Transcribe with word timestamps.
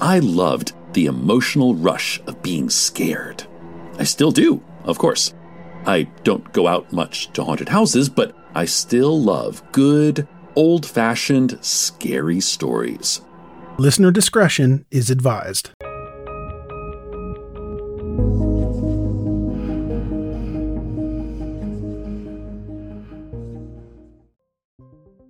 I 0.00 0.20
loved 0.20 0.74
the 0.92 1.06
emotional 1.06 1.74
rush 1.74 2.20
of 2.28 2.40
being 2.40 2.70
scared. 2.70 3.44
I 3.98 4.04
still 4.04 4.30
do, 4.30 4.62
of 4.84 4.96
course. 4.96 5.34
I 5.86 6.04
don't 6.22 6.52
go 6.52 6.68
out 6.68 6.92
much 6.92 7.32
to 7.32 7.42
haunted 7.42 7.68
houses, 7.68 8.08
but 8.08 8.32
I 8.54 8.64
still 8.64 9.20
love 9.20 9.60
good, 9.72 10.28
old 10.54 10.86
fashioned, 10.86 11.58
scary 11.62 12.38
stories. 12.38 13.22
Listener 13.76 14.12
discretion 14.12 14.86
is 14.92 15.10
advised. 15.10 15.70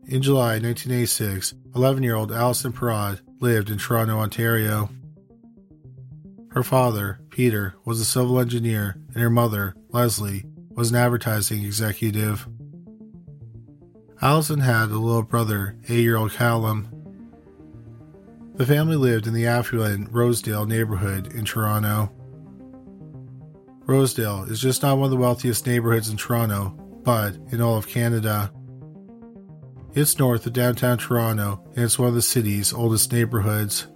In 0.06 0.22
July 0.22 0.58
1986, 0.58 1.54
11 1.74 2.02
year 2.02 2.16
old 2.16 2.32
Alison 2.32 2.72
Parrott 2.72 3.20
lived 3.40 3.70
in 3.70 3.78
Toronto, 3.78 4.18
Ontario. 4.18 4.90
Her 6.50 6.62
father, 6.62 7.20
Peter, 7.30 7.74
was 7.84 8.00
a 8.00 8.04
civil 8.04 8.40
engineer, 8.40 8.96
and 9.14 9.22
her 9.22 9.30
mother, 9.30 9.74
Leslie, 9.90 10.44
was 10.70 10.90
an 10.90 10.96
advertising 10.96 11.64
executive. 11.64 12.48
Alison 14.20 14.60
had 14.60 14.90
a 14.90 14.98
little 14.98 15.22
brother, 15.22 15.76
eight 15.88 16.00
year 16.00 16.16
old 16.16 16.32
Callum. 16.32 16.88
The 18.54 18.66
family 18.66 18.96
lived 18.96 19.28
in 19.28 19.34
the 19.34 19.46
affluent 19.46 20.12
Rosedale 20.12 20.66
neighborhood 20.66 21.32
in 21.32 21.44
Toronto. 21.44 22.10
Rosedale 23.86 24.42
is 24.44 24.60
just 24.60 24.82
not 24.82 24.98
one 24.98 25.04
of 25.06 25.10
the 25.12 25.16
wealthiest 25.16 25.66
neighborhoods 25.66 26.08
in 26.08 26.16
Toronto, 26.16 26.70
but 27.04 27.36
in 27.52 27.60
all 27.60 27.76
of 27.76 27.86
Canada. 27.86 28.52
It's 29.94 30.18
north 30.18 30.46
of 30.46 30.52
downtown 30.52 30.98
Toronto 30.98 31.62
and 31.74 31.84
it's 31.84 31.98
one 31.98 32.08
of 32.08 32.14
the 32.14 32.22
city's 32.22 32.72
oldest 32.72 33.12
neighborhoods. 33.12 33.86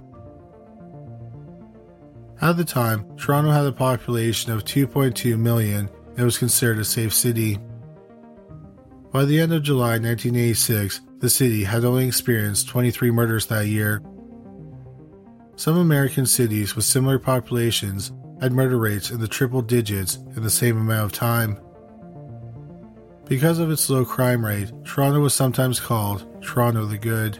At 2.40 2.56
the 2.56 2.64
time, 2.64 3.16
Toronto 3.16 3.50
had 3.50 3.66
a 3.66 3.72
population 3.72 4.50
of 4.50 4.64
2.2 4.64 5.38
million 5.38 5.88
and 6.16 6.24
was 6.24 6.38
considered 6.38 6.78
a 6.78 6.84
safe 6.84 7.14
city. 7.14 7.58
By 9.12 9.24
the 9.24 9.38
end 9.38 9.52
of 9.52 9.62
July 9.62 9.98
1986, 9.98 11.02
the 11.18 11.30
city 11.30 11.62
had 11.64 11.84
only 11.84 12.06
experienced 12.06 12.68
23 12.68 13.10
murders 13.10 13.46
that 13.46 13.66
year. 13.66 14.02
Some 15.54 15.76
American 15.76 16.26
cities 16.26 16.74
with 16.74 16.84
similar 16.84 17.18
populations 17.18 18.10
had 18.40 18.52
murder 18.52 18.78
rates 18.78 19.10
in 19.10 19.20
the 19.20 19.28
triple 19.28 19.62
digits 19.62 20.16
in 20.34 20.42
the 20.42 20.50
same 20.50 20.76
amount 20.76 21.04
of 21.04 21.12
time. 21.12 21.60
Because 23.26 23.58
of 23.58 23.70
its 23.70 23.88
low 23.88 24.04
crime 24.04 24.44
rate, 24.44 24.72
Toronto 24.84 25.20
was 25.20 25.34
sometimes 25.34 25.80
called 25.80 26.42
Toronto 26.42 26.84
the 26.86 26.98
Good. 26.98 27.38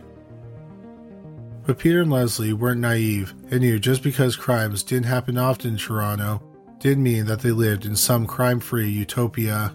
But 1.66 1.78
Peter 1.78 2.02
and 2.02 2.10
Leslie 2.10 2.52
weren't 2.52 2.80
naive 2.80 3.34
and 3.50 3.60
knew 3.60 3.78
just 3.78 4.02
because 4.02 4.36
crimes 4.36 4.82
didn't 4.82 5.06
happen 5.06 5.38
often 5.38 5.72
in 5.72 5.76
Toronto 5.76 6.42
didn't 6.80 7.04
mean 7.04 7.26
that 7.26 7.40
they 7.40 7.52
lived 7.52 7.86
in 7.86 7.94
some 7.94 8.26
crime 8.26 8.58
free 8.58 8.90
utopia. 8.90 9.72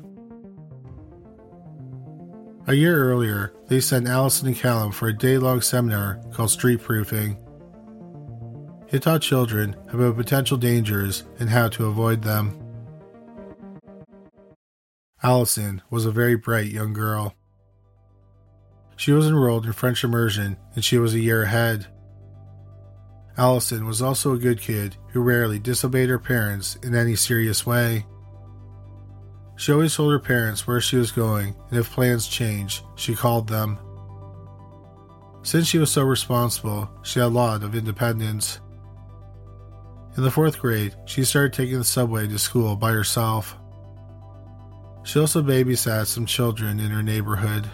A 2.67 2.73
year 2.73 3.01
earlier, 3.09 3.53
they 3.67 3.79
sent 3.79 4.09
Alison 4.09 4.47
and 4.47 4.57
Callum 4.57 4.91
for 4.91 5.07
a 5.07 5.17
day 5.17 5.37
long 5.37 5.61
seminar 5.61 6.19
called 6.33 6.51
Street 6.51 6.81
Proofing. 6.81 7.37
It 8.89 9.03
taught 9.03 9.21
children 9.21 9.77
about 9.93 10.17
potential 10.17 10.57
dangers 10.57 11.23
and 11.39 11.49
how 11.49 11.69
to 11.69 11.85
avoid 11.85 12.23
them. 12.23 12.61
Alison 15.23 15.81
was 15.89 16.05
a 16.05 16.11
very 16.11 16.35
bright 16.35 16.71
young 16.71 16.93
girl. 16.93 17.33
She 18.95 19.11
was 19.11 19.27
enrolled 19.27 19.65
in 19.65 19.73
French 19.73 20.03
immersion 20.03 20.57
and 20.75 20.83
she 20.83 20.97
was 20.97 21.13
a 21.13 21.19
year 21.19 21.43
ahead. 21.43 21.87
Alison 23.37 23.85
was 23.85 24.01
also 24.01 24.33
a 24.33 24.39
good 24.39 24.59
kid 24.59 24.95
who 25.09 25.21
rarely 25.21 25.59
disobeyed 25.59 26.09
her 26.09 26.19
parents 26.19 26.75
in 26.77 26.95
any 26.95 27.15
serious 27.15 27.65
way. 27.65 28.05
She 29.55 29.71
always 29.71 29.95
told 29.95 30.11
her 30.11 30.19
parents 30.19 30.67
where 30.67 30.81
she 30.81 30.97
was 30.97 31.11
going, 31.11 31.55
and 31.69 31.79
if 31.79 31.91
plans 31.91 32.27
changed, 32.27 32.83
she 32.95 33.15
called 33.15 33.47
them. 33.47 33.79
Since 35.41 35.67
she 35.67 35.79
was 35.79 35.91
so 35.91 36.03
responsible, 36.03 36.89
she 37.01 37.19
had 37.19 37.27
a 37.27 37.29
lot 37.29 37.63
of 37.63 37.75
independence. 37.75 38.59
In 40.15 40.23
the 40.23 40.31
fourth 40.31 40.59
grade, 40.59 40.95
she 41.05 41.23
started 41.23 41.53
taking 41.53 41.77
the 41.77 41.83
subway 41.83 42.27
to 42.27 42.39
school 42.39 42.75
by 42.75 42.91
herself. 42.91 43.55
She 45.07 45.19
also 45.19 45.41
babysat 45.41 46.07
some 46.07 46.25
children 46.25 46.81
in 46.81 46.91
her 46.91 47.01
neighborhood. 47.01 47.65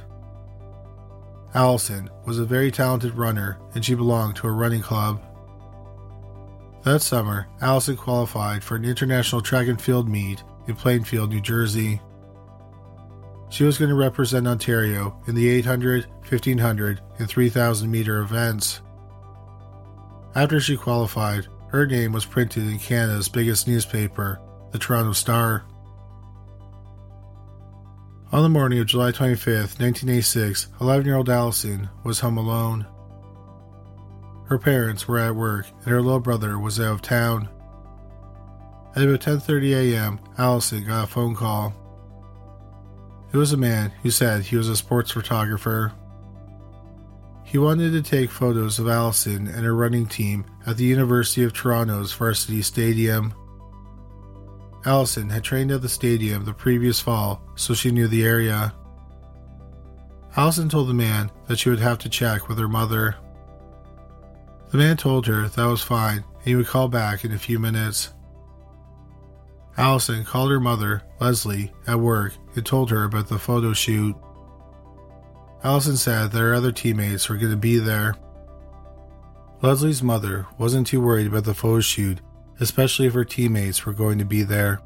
Alison 1.55 2.07
was 2.27 2.37
a 2.37 2.45
very 2.45 2.69
talented 2.69 3.15
runner 3.15 3.57
and 3.73 3.83
she 3.83 3.95
belonged 3.95 4.35
to 4.35 4.47
a 4.47 4.51
running 4.51 4.83
club. 4.83 5.19
That 6.83 7.01
summer, 7.01 7.47
Alison 7.59 7.97
qualified 7.97 8.63
for 8.63 8.75
an 8.75 8.85
international 8.85 9.41
track 9.41 9.67
and 9.67 9.81
field 9.81 10.07
meet 10.07 10.43
in 10.67 10.75
Plainfield, 10.75 11.31
New 11.31 11.41
Jersey. 11.41 11.99
She 13.49 13.63
was 13.63 13.79
going 13.79 13.89
to 13.89 13.95
represent 13.95 14.47
Ontario 14.47 15.19
in 15.25 15.33
the 15.33 15.49
800, 15.49 16.05
1500, 16.29 17.01
and 17.17 17.27
3000 17.27 17.89
meter 17.89 18.19
events. 18.21 18.81
After 20.35 20.59
she 20.59 20.77
qualified, 20.77 21.47
her 21.69 21.87
name 21.87 22.11
was 22.11 22.25
printed 22.25 22.67
in 22.67 22.77
Canada's 22.77 23.27
biggest 23.27 23.67
newspaper, 23.67 24.39
the 24.71 24.77
Toronto 24.77 25.13
Star. 25.13 25.65
On 28.33 28.41
the 28.41 28.49
morning 28.49 28.79
of 28.79 28.87
July 28.87 29.11
25, 29.11 29.45
1986, 29.79 30.69
11 30.81 31.05
year 31.05 31.17
old 31.17 31.29
Alison 31.29 31.87
was 32.03 32.21
home 32.21 32.39
alone. 32.39 32.87
Her 34.47 34.57
parents 34.57 35.07
were 35.07 35.19
at 35.19 35.35
work 35.35 35.67
and 35.83 35.85
her 35.89 36.01
little 36.01 36.19
brother 36.19 36.57
was 36.57 36.79
out 36.79 36.93
of 36.93 37.01
town. 37.03 37.47
At 38.95 39.03
about 39.03 39.19
10:30 39.21 39.93
a.m., 39.93 40.19
Alison 40.39 40.83
got 40.83 41.03
a 41.03 41.07
phone 41.07 41.35
call. 41.35 41.75
It 43.31 43.37
was 43.37 43.53
a 43.53 43.67
man 43.71 43.91
who 44.01 44.09
said 44.09 44.41
he 44.41 44.55
was 44.55 44.67
a 44.67 44.75
sports 44.75 45.11
photographer. 45.11 45.93
He 47.43 47.59
wanted 47.59 47.91
to 47.91 48.01
take 48.01 48.31
photos 48.31 48.79
of 48.79 48.87
Alison 48.87 49.47
and 49.47 49.63
her 49.63 49.75
running 49.75 50.07
team 50.07 50.43
at 50.65 50.77
the 50.77 50.85
University 50.85 51.43
of 51.43 51.53
Toronto's 51.53 52.13
varsity 52.13 52.63
stadium. 52.63 53.35
Alison 54.85 55.29
had 55.29 55.43
trained 55.43 55.71
at 55.71 55.81
the 55.81 55.89
stadium 55.89 56.43
the 56.43 56.53
previous 56.53 56.99
fall, 56.99 57.41
so 57.55 57.73
she 57.73 57.91
knew 57.91 58.07
the 58.07 58.25
area. 58.25 58.73
Alison 60.35 60.67
told 60.67 60.89
the 60.89 60.93
man 60.93 61.31
that 61.47 61.59
she 61.59 61.69
would 61.69 61.79
have 61.79 61.99
to 61.99 62.09
check 62.09 62.49
with 62.49 62.57
her 62.57 62.67
mother. 62.67 63.15
The 64.71 64.77
man 64.77 64.97
told 64.97 65.25
her 65.27 65.47
that 65.47 65.65
was 65.65 65.83
fine 65.83 66.17
and 66.17 66.43
he 66.43 66.55
would 66.55 66.67
call 66.67 66.89
back 66.89 67.23
in 67.23 67.31
a 67.31 67.37
few 67.37 67.59
minutes. 67.59 68.13
Alison 69.77 70.25
called 70.25 70.51
her 70.51 70.59
mother, 70.59 71.01
Leslie, 71.19 71.71
at 71.87 71.99
work 71.99 72.33
and 72.55 72.65
told 72.65 72.89
her 72.89 73.05
about 73.05 73.27
the 73.27 73.39
photo 73.39 73.73
shoot. 73.73 74.15
Alison 75.63 75.95
said 75.95 76.31
that 76.31 76.39
her 76.39 76.53
other 76.53 76.71
teammates 76.71 77.29
were 77.29 77.37
going 77.37 77.51
to 77.51 77.57
be 77.57 77.77
there. 77.77 78.15
Leslie's 79.61 80.03
mother 80.03 80.45
wasn't 80.57 80.87
too 80.87 80.99
worried 80.99 81.27
about 81.27 81.45
the 81.45 81.53
photo 81.53 81.79
shoot 81.79 82.19
especially 82.59 83.07
if 83.07 83.13
her 83.13 83.25
teammates 83.25 83.85
were 83.85 83.93
going 83.93 84.19
to 84.19 84.25
be 84.25 84.43
there. 84.43 84.81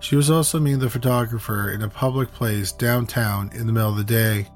She 0.00 0.16
was 0.16 0.30
also 0.30 0.60
meeting 0.60 0.78
the 0.78 0.90
photographer 0.90 1.72
in 1.72 1.82
a 1.82 1.88
public 1.88 2.32
place 2.32 2.72
downtown 2.72 3.50
in 3.52 3.66
the 3.66 3.72
middle 3.72 3.90
of 3.90 3.96
the 3.96 4.04
day. 4.04 4.46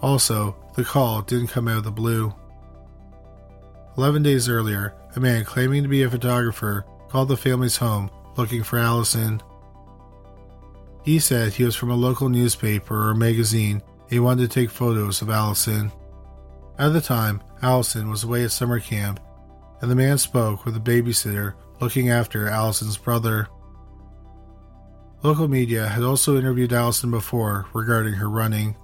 Also, 0.00 0.56
the 0.76 0.84
call 0.84 1.22
didn't 1.22 1.48
come 1.48 1.68
out 1.68 1.78
of 1.78 1.84
the 1.84 1.90
blue. 1.90 2.32
Eleven 3.98 4.22
days 4.22 4.48
earlier, 4.48 4.94
a 5.16 5.20
man 5.20 5.44
claiming 5.44 5.82
to 5.82 5.88
be 5.88 6.04
a 6.04 6.10
photographer 6.10 6.84
called 7.08 7.28
the 7.28 7.36
family's 7.36 7.76
home 7.76 8.10
looking 8.36 8.62
for 8.62 8.78
Alison. 8.78 9.42
He 11.04 11.18
said 11.18 11.52
he 11.52 11.64
was 11.64 11.74
from 11.74 11.90
a 11.90 11.96
local 11.96 12.28
newspaper 12.28 13.10
or 13.10 13.14
magazine 13.14 13.82
and 13.82 14.10
he 14.10 14.20
wanted 14.20 14.48
to 14.48 14.54
take 14.54 14.70
photos 14.70 15.20
of 15.20 15.30
Alison. 15.30 15.90
At 16.78 16.92
the 16.92 17.00
time, 17.00 17.42
Alison 17.62 18.08
was 18.08 18.24
away 18.24 18.44
at 18.44 18.52
summer 18.52 18.80
camp 18.80 19.20
and 19.80 19.90
the 19.90 19.96
man 19.96 20.18
spoke 20.18 20.64
with 20.64 20.76
a 20.76 20.80
babysitter 20.80 21.54
looking 21.80 22.10
after 22.10 22.48
Alison's 22.48 22.98
brother. 22.98 23.48
Local 25.22 25.48
media 25.48 25.86
had 25.86 26.02
also 26.02 26.36
interviewed 26.38 26.72
Alison 26.72 27.10
before 27.10 27.66
regarding 27.72 28.14
her 28.14 28.28
running. 28.28 28.76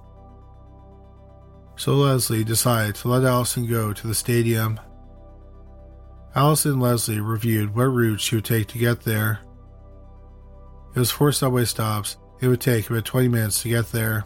So 1.75 1.93
Leslie 1.93 2.43
decided 2.43 2.95
to 2.95 3.07
let 3.07 3.23
Alison 3.23 3.67
go 3.67 3.93
to 3.93 4.07
the 4.07 4.15
stadium. 4.15 4.79
Alison 6.35 6.73
and 6.73 6.81
Leslie 6.81 7.19
reviewed 7.19 7.75
what 7.75 7.85
route 7.85 8.21
she 8.21 8.35
would 8.35 8.45
take 8.45 8.67
to 8.67 8.77
get 8.77 9.01
there. 9.01 9.39
It 10.95 10.99
was 10.99 11.11
four 11.11 11.31
subway 11.31 11.65
stops. 11.65 12.17
It 12.41 12.47
would 12.47 12.61
take 12.61 12.89
about 12.89 13.05
20 13.05 13.27
minutes 13.27 13.61
to 13.61 13.69
get 13.69 13.91
there. 13.91 14.25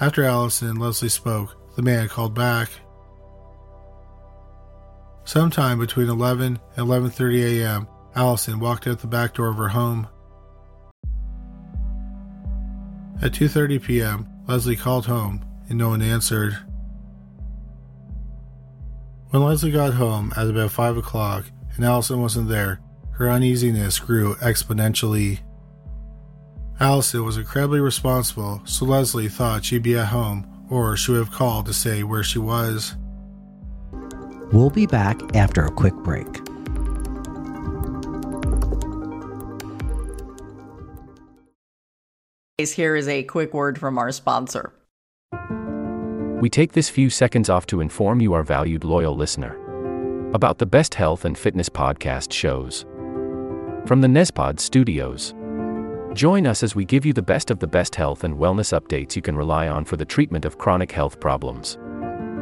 After 0.00 0.24
Alison 0.24 0.68
and 0.68 0.78
Leslie 0.78 1.08
spoke, 1.08 1.56
the 1.76 1.82
man 1.82 2.08
called 2.08 2.34
back. 2.34 2.70
Sometime 5.24 5.78
between 5.78 6.08
11 6.08 6.58
and 6.76 6.86
11:30 6.86 7.60
a.m., 7.60 7.88
Alison 8.14 8.58
walked 8.58 8.86
out 8.86 8.98
the 8.98 9.06
back 9.06 9.34
door 9.34 9.48
of 9.48 9.56
her 9.56 9.68
home. 9.68 10.08
At 13.22 13.32
2:30 13.32 13.82
p.m., 13.82 14.28
Leslie 14.46 14.76
called 14.76 15.06
home 15.06 15.44
and 15.68 15.78
no 15.78 15.90
one 15.90 16.02
answered. 16.02 16.58
When 19.30 19.42
Leslie 19.42 19.70
got 19.70 19.94
home 19.94 20.32
at 20.36 20.48
about 20.48 20.72
5 20.72 20.96
o'clock 20.98 21.44
and 21.76 21.84
Alison 21.84 22.20
wasn't 22.20 22.48
there, 22.48 22.80
her 23.12 23.30
uneasiness 23.30 23.98
grew 23.98 24.34
exponentially. 24.36 25.38
Alison 26.80 27.24
was 27.24 27.38
incredibly 27.38 27.80
responsible, 27.80 28.60
so 28.64 28.84
Leslie 28.84 29.28
thought 29.28 29.64
she'd 29.64 29.82
be 29.82 29.96
at 29.96 30.08
home 30.08 30.66
or 30.68 30.96
she 30.96 31.12
would 31.12 31.18
have 31.18 31.30
called 31.30 31.66
to 31.66 31.72
say 31.72 32.02
where 32.02 32.24
she 32.24 32.38
was. 32.38 32.96
We'll 34.52 34.70
be 34.70 34.86
back 34.86 35.34
after 35.34 35.64
a 35.64 35.70
quick 35.70 35.94
break. 35.94 36.28
Here 42.58 42.94
is 42.94 43.08
a 43.08 43.22
quick 43.24 43.54
word 43.54 43.78
from 43.78 43.98
our 43.98 44.12
sponsor. 44.12 44.72
We 46.40 46.50
take 46.50 46.72
this 46.72 46.88
few 46.88 47.08
seconds 47.08 47.48
off 47.48 47.66
to 47.66 47.80
inform 47.80 48.20
you, 48.20 48.34
our 48.34 48.42
valued 48.42 48.84
loyal 48.84 49.16
listener, 49.16 49.56
about 50.34 50.58
the 50.58 50.66
best 50.66 50.94
health 50.94 51.24
and 51.24 51.36
fitness 51.36 51.68
podcast 51.68 52.32
shows 52.32 52.84
from 53.86 54.00
the 54.00 54.08
Nezpod 54.08 54.60
studios. 54.60 55.34
Join 56.14 56.46
us 56.46 56.62
as 56.62 56.76
we 56.76 56.84
give 56.84 57.06
you 57.06 57.12
the 57.12 57.22
best 57.22 57.50
of 57.50 57.58
the 57.58 57.66
best 57.66 57.94
health 57.94 58.22
and 58.22 58.36
wellness 58.36 58.78
updates 58.78 59.16
you 59.16 59.22
can 59.22 59.34
rely 59.34 59.66
on 59.68 59.84
for 59.84 59.96
the 59.96 60.04
treatment 60.04 60.44
of 60.44 60.58
chronic 60.58 60.92
health 60.92 61.18
problems. 61.18 61.78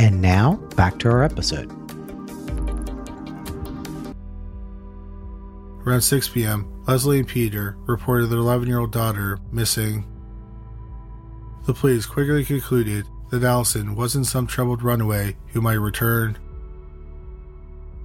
And 0.00 0.22
now, 0.22 0.56
back 0.76 0.98
to 1.00 1.10
our 1.10 1.22
episode. 1.24 1.70
Around 5.84 6.02
6 6.02 6.28
p.m., 6.28 6.84
Leslie 6.86 7.18
and 7.18 7.28
Peter 7.28 7.76
reported 7.86 8.26
their 8.26 8.38
11 8.38 8.68
year 8.68 8.78
old 8.78 8.92
daughter 8.92 9.38
missing. 9.50 10.04
The 11.66 11.74
police 11.74 12.06
quickly 12.06 12.44
concluded 12.44 13.06
that 13.30 13.42
Alison 13.42 13.94
wasn't 13.94 14.26
some 14.26 14.46
troubled 14.46 14.82
runaway 14.82 15.36
who 15.48 15.60
might 15.60 15.74
return. 15.74 16.38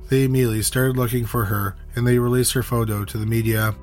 They 0.10 0.24
immediately 0.24 0.62
started 0.62 0.98
looking 0.98 1.26
for 1.26 1.46
her 1.46 1.76
and 1.96 2.06
they 2.06 2.20
released 2.20 2.54
her 2.54 2.64
photo 2.64 3.06
to 3.06 3.18
the 3.18 3.26
media. 3.26 3.76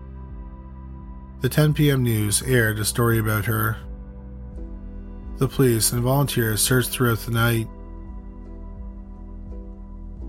The 1.40 1.48
10 1.48 1.74
p.m. 1.74 2.02
news 2.02 2.42
aired 2.42 2.78
a 2.78 2.84
story 2.84 3.18
about 3.18 3.46
her. 3.46 3.78
The 5.38 5.48
police 5.48 5.92
and 5.92 6.02
volunteers 6.02 6.60
searched 6.60 6.90
throughout 6.90 7.20
the 7.20 7.30
night. 7.30 7.66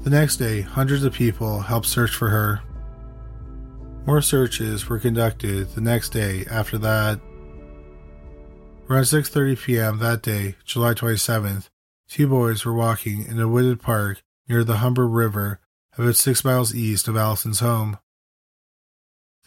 The 0.04 0.10
next 0.10 0.38
day, 0.38 0.62
hundreds 0.62 1.04
of 1.04 1.14
people 1.14 1.60
helped 1.60 1.86
search 1.86 2.12
for 2.16 2.30
her. 2.30 2.62
More 4.08 4.22
searches 4.22 4.90
were 4.90 4.98
conducted 4.98 5.70
the 5.70 5.82
next 5.82 6.10
day 6.10 6.44
after 6.50 6.80
that. 6.80 7.20
Around 8.90 9.04
6:30 9.04 9.62
p.m. 9.62 10.00
that 10.00 10.24
day, 10.24 10.56
July 10.66 10.96
27th, 10.96 11.70
two 12.10 12.28
boys 12.28 12.66
were 12.66 12.74
walking 12.74 13.26
in 13.26 13.40
a 13.40 13.48
wooded 13.48 13.80
park 13.80 14.24
near 14.50 14.64
the 14.64 14.78
Humber 14.78 15.08
River, 15.08 15.60
about 15.98 16.16
6 16.16 16.44
miles 16.44 16.74
east 16.74 17.08
of 17.08 17.16
Alison's 17.16 17.60
home. 17.60 18.00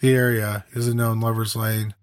The 0.01 0.15
area 0.15 0.65
is 0.73 0.87
a 0.87 0.95
known 0.95 1.21
lover's 1.21 1.57
lane. 1.57 1.95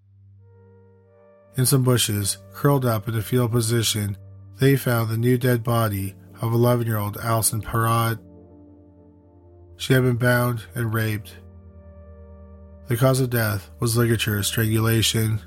In 1.55 1.65
some 1.65 1.83
bushes, 1.83 2.37
curled 2.53 2.85
up 2.85 3.07
in 3.07 3.15
a 3.15 3.21
fetal 3.21 3.47
position, 3.47 4.17
they 4.59 4.75
found 4.75 5.09
the 5.09 5.17
new 5.17 5.37
dead 5.37 5.63
body 5.63 6.15
of 6.41 6.53
11 6.53 6.85
year 6.85 6.97
old 6.97 7.17
Alison 7.17 7.61
Parrott. 7.61 8.19
She 9.81 9.93
had 9.93 10.03
been 10.03 10.17
bound 10.17 10.65
and 10.75 10.93
raped. 10.93 11.37
The 12.87 12.95
cause 12.95 13.19
of 13.19 13.31
death 13.31 13.71
was 13.79 13.97
ligature 13.97 14.43
strangulation. 14.43 15.41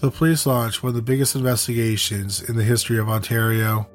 The 0.00 0.10
police 0.10 0.46
launched 0.46 0.82
one 0.82 0.88
of 0.88 0.96
the 0.96 1.02
biggest 1.02 1.36
investigations 1.36 2.42
in 2.42 2.56
the 2.56 2.64
history 2.64 2.98
of 2.98 3.08
Ontario. 3.08 3.88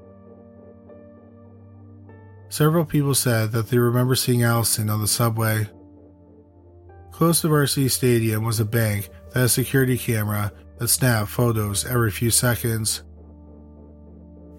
Several 2.48 2.86
people 2.86 3.14
said 3.14 3.52
that 3.52 3.68
they 3.68 3.78
remember 3.78 4.16
seeing 4.16 4.42
Alison 4.42 4.90
on 4.90 5.02
the 5.02 5.08
subway. 5.08 5.68
Close 7.12 7.42
to 7.42 7.50
Varsity 7.50 7.90
Stadium 7.90 8.46
was 8.46 8.62
a 8.62 8.66
bank 8.66 9.10
that 9.32 9.40
had 9.40 9.46
a 9.48 9.50
security 9.50 9.98
camera 9.98 10.54
that 10.78 10.88
snapped 10.88 11.30
photos 11.30 11.86
every 11.86 12.10
few 12.10 12.32
seconds. 12.32 13.04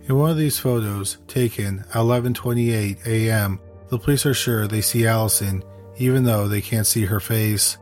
In 0.08 0.19
one 0.19 0.31
of 0.31 0.37
these 0.37 0.58
photos, 0.58 1.19
taken 1.28 1.81
at 1.90 1.94
11:28 1.94 3.06
a.m., 3.06 3.60
the 3.88 3.99
police 3.99 4.26
are 4.26 4.34
sure 4.34 4.66
they 4.66 4.81
see 4.81 5.06
Alison, 5.06 5.62
even 5.96 6.25
though 6.25 6.49
they 6.49 6.60
can't 6.60 6.87
see 6.87 7.04
her 7.04 7.20
face. 7.20 7.78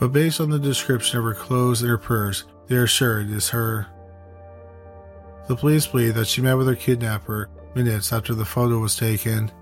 But 0.00 0.12
based 0.12 0.40
on 0.40 0.50
the 0.50 0.58
description 0.58 1.18
of 1.18 1.24
her 1.24 1.34
clothes 1.34 1.82
and 1.82 1.90
her 1.90 1.98
purse, 1.98 2.44
they 2.66 2.76
are 2.76 2.86
sure 2.86 3.20
it 3.20 3.30
is 3.30 3.50
her. 3.50 3.86
The 5.46 5.56
police 5.56 5.86
believe 5.86 6.14
that 6.14 6.26
she 6.26 6.42
met 6.42 6.54
with 6.54 6.66
her 6.66 6.74
kidnapper 6.74 7.48
minutes 7.76 8.12
after 8.12 8.34
the 8.34 8.44
photo 8.44 8.78
was 8.78 8.96
taken. 8.96 9.52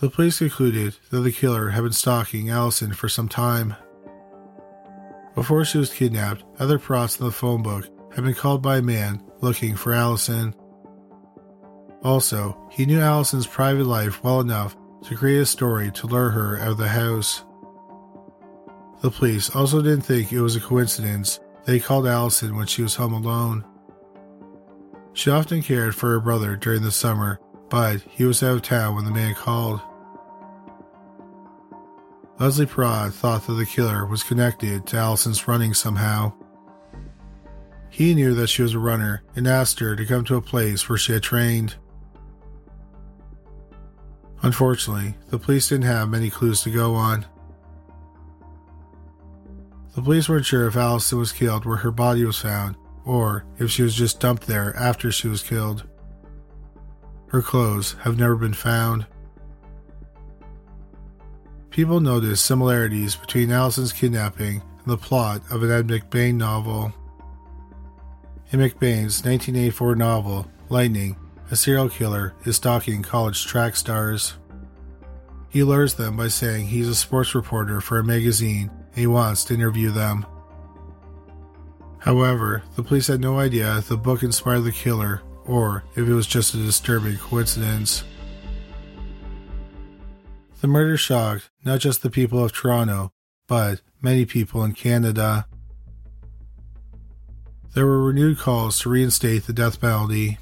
The 0.00 0.10
police 0.10 0.38
concluded 0.38 0.96
that 1.10 1.20
the 1.20 1.32
killer 1.32 1.70
had 1.70 1.82
been 1.82 1.92
stalking 1.92 2.50
Alison 2.50 2.92
for 2.92 3.08
some 3.08 3.28
time. 3.28 3.76
Before 5.34 5.64
she 5.64 5.78
was 5.78 5.92
kidnapped, 5.92 6.44
other 6.58 6.78
props 6.78 7.18
in 7.18 7.24
the 7.24 7.32
phone 7.32 7.62
book 7.62 7.88
had 8.16 8.24
been 8.24 8.34
called 8.34 8.62
by 8.62 8.78
a 8.78 8.82
man 8.82 9.22
looking 9.42 9.76
for 9.76 9.92
Alison. 9.92 10.54
Also, 12.02 12.58
he 12.70 12.86
knew 12.86 12.98
Alison's 12.98 13.46
private 13.46 13.84
life 13.84 14.24
well 14.24 14.40
enough 14.40 14.74
to 15.04 15.14
create 15.14 15.40
a 15.42 15.46
story 15.46 15.90
to 15.92 16.06
lure 16.06 16.30
her 16.30 16.58
out 16.58 16.72
of 16.72 16.78
the 16.78 16.88
house. 16.88 17.44
The 19.02 19.10
police 19.10 19.54
also 19.54 19.82
didn't 19.82 20.00
think 20.00 20.32
it 20.32 20.40
was 20.40 20.56
a 20.56 20.60
coincidence 20.60 21.40
they 21.66 21.78
called 21.78 22.06
Alison 22.06 22.56
when 22.56 22.66
she 22.66 22.82
was 22.82 22.94
home 22.94 23.12
alone. 23.12 23.66
She 25.12 25.30
often 25.30 25.62
cared 25.62 25.94
for 25.94 26.08
her 26.12 26.20
brother 26.20 26.56
during 26.56 26.82
the 26.82 26.90
summer, 26.90 27.38
but 27.68 28.00
he 28.00 28.24
was 28.24 28.42
out 28.42 28.56
of 28.56 28.62
town 28.62 28.94
when 28.94 29.04
the 29.04 29.10
man 29.10 29.34
called. 29.34 29.82
Leslie 32.40 32.64
Parrott 32.64 33.12
thought 33.12 33.46
that 33.46 33.54
the 33.54 33.66
killer 33.66 34.06
was 34.06 34.22
connected 34.22 34.86
to 34.86 34.96
Alison's 34.96 35.46
running 35.46 35.74
somehow. 35.74 36.32
He 37.96 38.14
knew 38.14 38.34
that 38.34 38.48
she 38.48 38.60
was 38.60 38.74
a 38.74 38.78
runner 38.78 39.22
and 39.34 39.48
asked 39.48 39.80
her 39.80 39.96
to 39.96 40.04
come 40.04 40.22
to 40.26 40.36
a 40.36 40.42
place 40.42 40.86
where 40.86 40.98
she 40.98 41.14
had 41.14 41.22
trained. 41.22 41.76
Unfortunately, 44.42 45.14
the 45.30 45.38
police 45.38 45.70
didn't 45.70 45.86
have 45.86 46.10
many 46.10 46.28
clues 46.28 46.60
to 46.64 46.70
go 46.70 46.94
on. 46.94 47.24
The 49.94 50.02
police 50.02 50.28
weren't 50.28 50.44
sure 50.44 50.66
if 50.66 50.76
Alison 50.76 51.18
was 51.18 51.32
killed 51.32 51.64
where 51.64 51.78
her 51.78 51.90
body 51.90 52.22
was 52.26 52.38
found, 52.38 52.76
or 53.06 53.46
if 53.58 53.70
she 53.70 53.82
was 53.82 53.94
just 53.94 54.20
dumped 54.20 54.46
there 54.46 54.76
after 54.76 55.10
she 55.10 55.28
was 55.28 55.42
killed. 55.42 55.86
Her 57.28 57.40
clothes 57.40 57.96
have 58.02 58.18
never 58.18 58.36
been 58.36 58.52
found. 58.52 59.06
People 61.70 62.00
noticed 62.00 62.44
similarities 62.44 63.16
between 63.16 63.50
Alison's 63.50 63.94
kidnapping 63.94 64.60
and 64.60 64.86
the 64.86 64.98
plot 64.98 65.40
of 65.50 65.62
an 65.62 65.70
Ed 65.70 65.86
McBain 65.86 66.34
novel. 66.34 66.92
In 68.52 68.60
McBain's 68.60 69.24
1984 69.24 69.96
novel, 69.96 70.46
Lightning, 70.68 71.16
a 71.50 71.56
serial 71.56 71.88
killer 71.88 72.32
is 72.44 72.54
stalking 72.54 73.02
college 73.02 73.44
track 73.44 73.74
stars. 73.74 74.34
He 75.48 75.64
lures 75.64 75.94
them 75.94 76.16
by 76.16 76.28
saying 76.28 76.66
he's 76.66 76.86
a 76.86 76.94
sports 76.94 77.34
reporter 77.34 77.80
for 77.80 77.98
a 77.98 78.04
magazine 78.04 78.70
and 78.70 78.96
he 78.96 79.08
wants 79.08 79.42
to 79.44 79.54
interview 79.54 79.90
them. 79.90 80.24
However, 81.98 82.62
the 82.76 82.84
police 82.84 83.08
had 83.08 83.20
no 83.20 83.40
idea 83.40 83.78
if 83.78 83.88
the 83.88 83.96
book 83.96 84.22
inspired 84.22 84.60
the 84.60 84.70
killer 84.70 85.22
or 85.44 85.82
if 85.96 86.06
it 86.06 86.14
was 86.14 86.28
just 86.28 86.54
a 86.54 86.58
disturbing 86.58 87.16
coincidence. 87.16 88.04
The 90.60 90.68
murder 90.68 90.96
shocked 90.96 91.50
not 91.64 91.80
just 91.80 92.02
the 92.02 92.10
people 92.10 92.44
of 92.44 92.52
Toronto, 92.52 93.10
but 93.48 93.80
many 94.00 94.24
people 94.24 94.62
in 94.62 94.72
Canada. 94.72 95.46
There 97.76 97.84
were 97.84 98.02
renewed 98.02 98.38
calls 98.38 98.78
to 98.78 98.88
reinstate 98.88 99.46
the 99.46 99.52
death 99.52 99.82
penalty. 99.82 100.38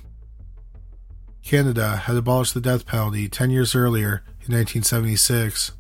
Canada 1.43 1.97
had 1.97 2.15
abolished 2.15 2.55
the 2.55 2.61
death 2.61 2.87
penalty 2.87 3.29
10 3.29 3.51
years 3.51 3.75
earlier 3.75 4.23
in 4.47 4.55
1976. 4.55 5.73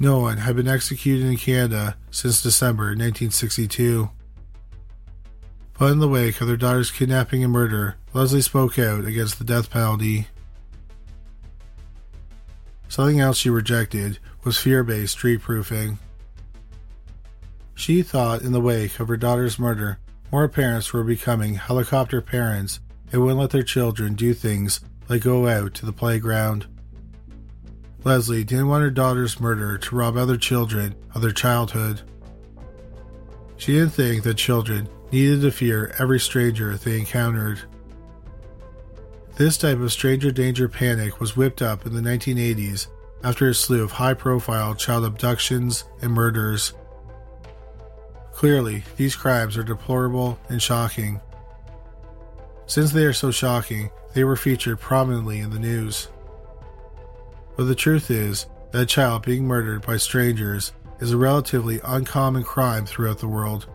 No 0.00 0.18
one 0.18 0.38
had 0.38 0.56
been 0.56 0.66
executed 0.66 1.24
in 1.24 1.36
Canada 1.36 1.96
since 2.10 2.42
December 2.42 2.86
1962. 2.86 4.10
But 5.78 5.92
in 5.92 6.00
the 6.00 6.08
wake 6.08 6.40
of 6.40 6.48
their 6.48 6.56
daughter's 6.56 6.90
kidnapping 6.90 7.44
and 7.44 7.52
murder, 7.52 7.94
Leslie 8.12 8.40
spoke 8.40 8.80
out 8.80 9.04
against 9.04 9.38
the 9.38 9.44
death 9.44 9.70
penalty. 9.70 10.26
Something 12.88 13.20
else 13.20 13.38
she 13.38 13.50
rejected 13.50 14.18
was 14.42 14.58
fear 14.58 14.82
based 14.82 15.12
street 15.12 15.42
proofing. 15.42 16.00
She 17.74 18.02
thought 18.02 18.42
in 18.42 18.52
the 18.52 18.60
wake 18.60 19.00
of 19.00 19.08
her 19.08 19.16
daughter's 19.16 19.58
murder, 19.58 19.98
more 20.30 20.48
parents 20.48 20.92
were 20.92 21.04
becoming 21.04 21.54
helicopter 21.54 22.20
parents 22.20 22.80
and 23.10 23.20
wouldn't 23.20 23.40
let 23.40 23.50
their 23.50 23.62
children 23.62 24.14
do 24.14 24.34
things 24.34 24.80
like 25.08 25.22
go 25.22 25.46
out 25.46 25.74
to 25.74 25.86
the 25.86 25.92
playground. 25.92 26.66
Leslie 28.04 28.44
didn't 28.44 28.68
want 28.68 28.82
her 28.82 28.90
daughter's 28.90 29.38
murder 29.38 29.78
to 29.78 29.96
rob 29.96 30.16
other 30.16 30.36
children 30.36 30.94
of 31.14 31.22
their 31.22 31.32
childhood. 31.32 32.02
She 33.56 33.74
didn't 33.74 33.90
think 33.90 34.24
that 34.24 34.34
children 34.34 34.88
needed 35.12 35.42
to 35.42 35.50
fear 35.52 35.94
every 35.98 36.18
stranger 36.18 36.76
they 36.76 36.98
encountered. 36.98 37.60
This 39.36 39.56
type 39.56 39.78
of 39.78 39.92
stranger 39.92 40.30
danger 40.30 40.68
panic 40.68 41.20
was 41.20 41.36
whipped 41.36 41.62
up 41.62 41.86
in 41.86 41.94
the 41.94 42.00
1980s 42.00 42.88
after 43.22 43.48
a 43.48 43.54
slew 43.54 43.82
of 43.82 43.92
high 43.92 44.14
profile 44.14 44.74
child 44.74 45.04
abductions 45.04 45.84
and 46.00 46.12
murders. 46.12 46.72
Clearly, 48.42 48.82
these 48.96 49.14
crimes 49.14 49.56
are 49.56 49.62
deplorable 49.62 50.36
and 50.48 50.60
shocking. 50.60 51.20
Since 52.66 52.90
they 52.90 53.04
are 53.04 53.12
so 53.12 53.30
shocking, 53.30 53.88
they 54.14 54.24
were 54.24 54.34
featured 54.34 54.80
prominently 54.80 55.38
in 55.38 55.50
the 55.50 55.60
news. 55.60 56.08
But 57.56 57.66
the 57.66 57.76
truth 57.76 58.10
is 58.10 58.46
that 58.72 58.82
a 58.82 58.84
child 58.84 59.22
being 59.22 59.44
murdered 59.44 59.86
by 59.86 59.96
strangers 59.96 60.72
is 60.98 61.12
a 61.12 61.16
relatively 61.16 61.78
uncommon 61.84 62.42
crime 62.42 62.84
throughout 62.84 63.20
the 63.20 63.28
world. 63.28 63.68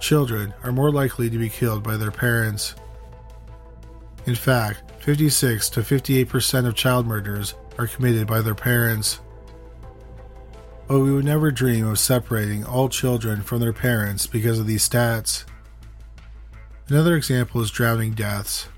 Children 0.00 0.54
are 0.62 0.72
more 0.72 0.90
likely 0.90 1.28
to 1.28 1.36
be 1.36 1.50
killed 1.50 1.82
by 1.82 1.98
their 1.98 2.10
parents. 2.10 2.76
In 4.24 4.36
fact, 4.36 4.90
56 5.02 5.68
to 5.68 5.80
58% 5.80 6.66
of 6.66 6.74
child 6.74 7.06
murders 7.06 7.52
are 7.76 7.88
committed 7.88 8.26
by 8.26 8.40
their 8.40 8.54
parents. 8.54 9.20
But 10.88 11.00
we 11.00 11.12
would 11.12 11.26
never 11.26 11.50
dream 11.50 11.86
of 11.86 11.98
separating 11.98 12.64
all 12.64 12.88
children 12.88 13.42
from 13.42 13.60
their 13.60 13.74
parents 13.74 14.26
because 14.26 14.58
of 14.58 14.66
these 14.66 14.88
stats. 14.88 15.44
Another 16.88 17.14
example 17.14 17.60
is 17.60 17.70
drowning 17.70 18.14
deaths. 18.14 18.68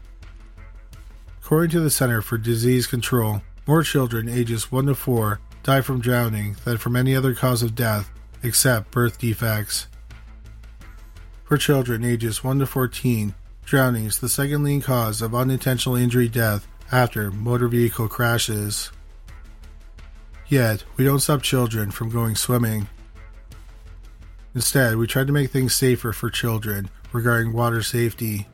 According 1.40 1.70
to 1.70 1.80
the 1.80 1.90
Center 1.90 2.20
for 2.20 2.36
Disease 2.36 2.88
Control, 2.88 3.42
more 3.64 3.84
children 3.84 4.28
ages 4.28 4.72
1 4.72 4.86
to 4.86 4.94
4 4.96 5.40
die 5.62 5.80
from 5.80 6.00
drowning 6.00 6.56
than 6.64 6.78
from 6.78 6.96
any 6.96 7.14
other 7.14 7.34
cause 7.34 7.62
of 7.62 7.76
death 7.76 8.10
except 8.42 8.90
birth 8.90 9.18
defects. 9.18 9.86
For 11.44 11.56
children 11.56 12.04
ages 12.04 12.42
1 12.42 12.58
to 12.58 12.66
14, 12.66 13.34
drowning 13.64 14.06
is 14.06 14.18
the 14.18 14.28
second 14.28 14.64
leading 14.64 14.82
cause 14.82 15.22
of 15.22 15.34
unintentional 15.34 15.96
injury 15.96 16.28
death 16.28 16.66
after 16.90 17.30
motor 17.30 17.68
vehicle 17.68 18.08
crashes. 18.08 18.90
Yet, 20.50 20.82
we 20.96 21.04
don't 21.04 21.20
stop 21.20 21.42
children 21.42 21.92
from 21.92 22.10
going 22.10 22.34
swimming. 22.34 22.88
Instead, 24.52 24.96
we 24.96 25.06
try 25.06 25.22
to 25.22 25.32
make 25.32 25.52
things 25.52 25.74
safer 25.74 26.12
for 26.12 26.28
children 26.28 26.90
regarding 27.12 27.52
water 27.52 27.84
safety. 27.84 28.48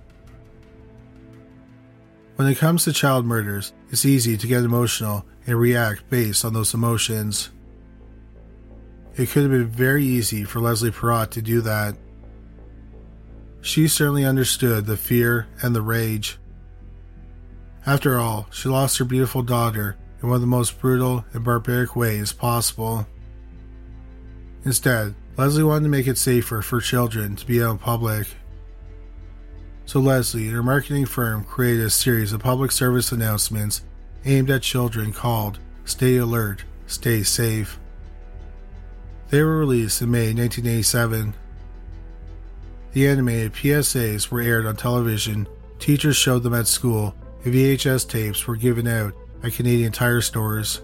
When 2.35 2.49
it 2.49 2.59
comes 2.59 2.85
to 2.85 2.93
child 2.93 3.25
murders, 3.25 3.73
it's 3.89 4.05
easy 4.05 4.37
to 4.37 4.47
get 4.47 4.63
emotional 4.63 5.25
and 5.47 5.59
react 5.59 6.11
based 6.11 6.45
on 6.45 6.53
those 6.53 6.75
emotions. 6.75 7.49
It 9.17 9.31
could 9.31 9.45
have 9.45 9.53
been 9.53 9.67
very 9.67 10.05
easy 10.05 10.45
for 10.45 10.61
Leslie 10.61 10.91
Parrott 10.91 11.31
to 11.31 11.41
do 11.41 11.63
that. 11.63 11.97
She 13.63 13.89
certainly 13.89 14.27
understood 14.27 14.85
the 14.85 14.99
fear 14.99 15.47
and 15.63 15.75
the 15.75 15.81
rage. 15.81 16.37
After 17.87 18.19
all, 18.19 18.49
she 18.51 18.69
lost 18.69 18.99
her 18.99 19.07
beautiful 19.07 19.43
daughter 19.43 19.97
in 20.21 20.29
one 20.29 20.37
of 20.37 20.41
the 20.41 20.47
most 20.47 20.81
brutal 20.81 21.25
and 21.33 21.45
barbaric 21.45 21.95
ways 21.95 22.33
possible. 22.33 23.07
Instead, 24.65 25.15
Leslie 25.37 25.63
wanted 25.63 25.85
to 25.85 25.91
make 25.91 26.07
it 26.07 26.19
safer 26.19 26.63
for 26.63 26.81
children 26.81 27.37
to 27.37 27.47
be 27.47 27.63
out 27.63 27.73
in 27.73 27.79
public. 27.79 28.27
So 29.85 30.01
Leslie 30.01 30.47
and 30.47 30.57
her 30.57 30.63
marketing 30.63 31.07
firm 31.07 31.45
created 31.45 31.85
a 31.85 31.91
series 31.91 32.33
of 32.33 32.41
public 32.41 32.73
service 32.73 33.13
announcements 33.13 33.83
aimed 34.25 34.51
at 34.51 34.63
children 34.63 35.13
called 35.13 35.61
Stay 35.85 36.17
Alert, 36.17 36.65
Stay 36.87 37.23
Safe. 37.23 37.79
They 39.29 39.43
were 39.43 39.59
released 39.59 40.03
in 40.03 40.11
May 40.11 40.33
1987. 40.33 41.35
The 42.93 43.07
animated 43.07 43.53
PSAs 43.53 44.31
were 44.31 44.41
aired 44.41 44.67
on 44.67 44.77
television, 44.77 45.47
teachers 45.79 46.17
showed 46.17 46.43
them 46.43 46.55
at 46.55 46.67
school, 46.67 47.15
and 47.45 47.53
VHS 47.53 48.09
tapes 48.09 48.47
were 48.47 48.57
given 48.57 48.89
out 48.89 49.15
Canadian 49.51 49.93
tire 49.93 50.21
stores. 50.21 50.81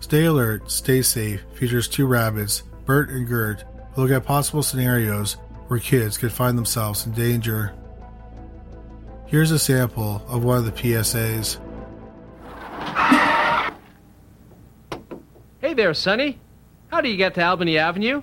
Stay 0.00 0.24
Alert, 0.24 0.70
Stay 0.70 1.02
Safe 1.02 1.42
features 1.54 1.88
two 1.88 2.06
rabbits, 2.06 2.62
Bert 2.86 3.10
and 3.10 3.26
Gert, 3.26 3.64
who 3.92 4.02
look 4.02 4.10
at 4.10 4.24
possible 4.24 4.62
scenarios 4.62 5.36
where 5.68 5.78
kids 5.78 6.18
could 6.18 6.32
find 6.32 6.56
themselves 6.56 7.06
in 7.06 7.12
danger. 7.12 7.72
Here's 9.26 9.50
a 9.50 9.58
sample 9.58 10.22
of 10.28 10.42
one 10.42 10.58
of 10.58 10.64
the 10.64 10.72
PSAs. 10.72 11.58
Hey 15.60 15.74
there, 15.74 15.94
Sonny. 15.94 16.40
How 16.88 17.00
do 17.00 17.08
you 17.08 17.16
get 17.16 17.34
to 17.34 17.44
Albany 17.44 17.78
Avenue? 17.78 18.22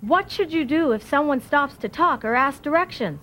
What 0.00 0.30
should 0.30 0.52
you 0.52 0.64
do 0.64 0.92
if 0.92 1.02
someone 1.02 1.40
stops 1.40 1.76
to 1.78 1.88
talk 1.88 2.24
or 2.24 2.34
ask 2.34 2.62
directions? 2.62 3.20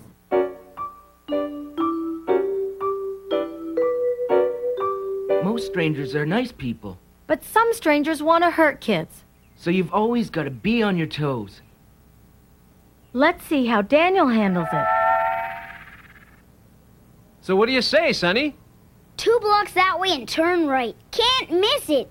Most 5.43 5.67
strangers 5.67 6.15
are 6.15 6.25
nice 6.25 6.51
people, 6.51 6.97
But 7.27 7.43
some 7.43 7.71
strangers 7.73 8.21
want 8.21 8.43
to 8.43 8.49
hurt 8.51 8.81
kids. 8.81 9.23
so 9.55 9.69
you've 9.69 9.93
always 9.93 10.29
got 10.29 10.43
to 10.43 10.49
be 10.51 10.83
on 10.83 10.97
your 10.97 11.07
toes. 11.07 11.61
Let's 13.13 13.45
see 13.45 13.65
how 13.67 13.81
Daniel 13.81 14.27
handles 14.27 14.67
it. 14.73 14.85
So 17.41 17.55
what 17.55 17.67
do 17.67 17.71
you 17.71 17.81
say, 17.81 18.11
Sonny? 18.11 18.55
Two 19.17 19.37
blocks 19.41 19.71
that 19.73 19.97
way 19.99 20.09
and 20.11 20.27
turn 20.27 20.67
right. 20.67 20.95
Can't 21.11 21.51
miss 21.51 21.89
it. 21.89 22.09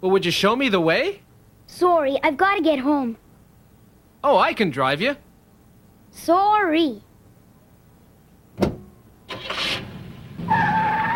Well, 0.00 0.10
would 0.10 0.24
you 0.24 0.32
show 0.32 0.56
me 0.56 0.68
the 0.68 0.80
way? 0.80 1.20
Sorry, 1.68 2.18
I've 2.24 2.36
got 2.36 2.56
to 2.56 2.62
get 2.62 2.80
home. 2.80 3.16
Oh, 4.22 4.38
I 4.38 4.52
can 4.52 4.70
drive 4.70 5.00
you. 5.00 5.16
Sorry. 6.10 7.02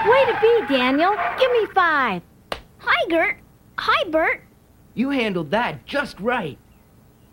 Way 0.04 0.24
to 0.26 0.38
be, 0.40 0.66
Daniel. 0.68 1.14
Give 1.38 1.50
me 1.52 1.66
five. 1.74 2.22
Hi, 2.78 3.08
Gert. 3.08 3.38
Hi, 3.78 4.08
Bert. 4.10 4.42
You 4.94 5.10
handled 5.10 5.50
that 5.50 5.86
just 5.86 6.18
right. 6.20 6.58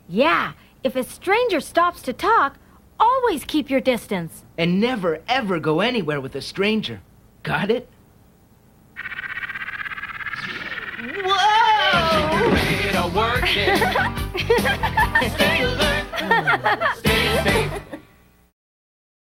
Yeah, 0.07 0.53
if 0.83 0.95
a 0.95 1.03
stranger 1.03 1.59
stops 1.59 2.01
to 2.03 2.13
talk, 2.13 2.57
always 2.99 3.43
keep 3.43 3.69
your 3.69 3.81
distance. 3.81 4.45
And 4.57 4.79
never 4.79 5.19
ever 5.27 5.59
go 5.59 5.81
anywhere 5.81 6.21
with 6.21 6.35
a 6.35 6.41
stranger. 6.41 7.01
Got 7.43 7.69
it? 7.69 7.87
Whoa! 11.01 11.58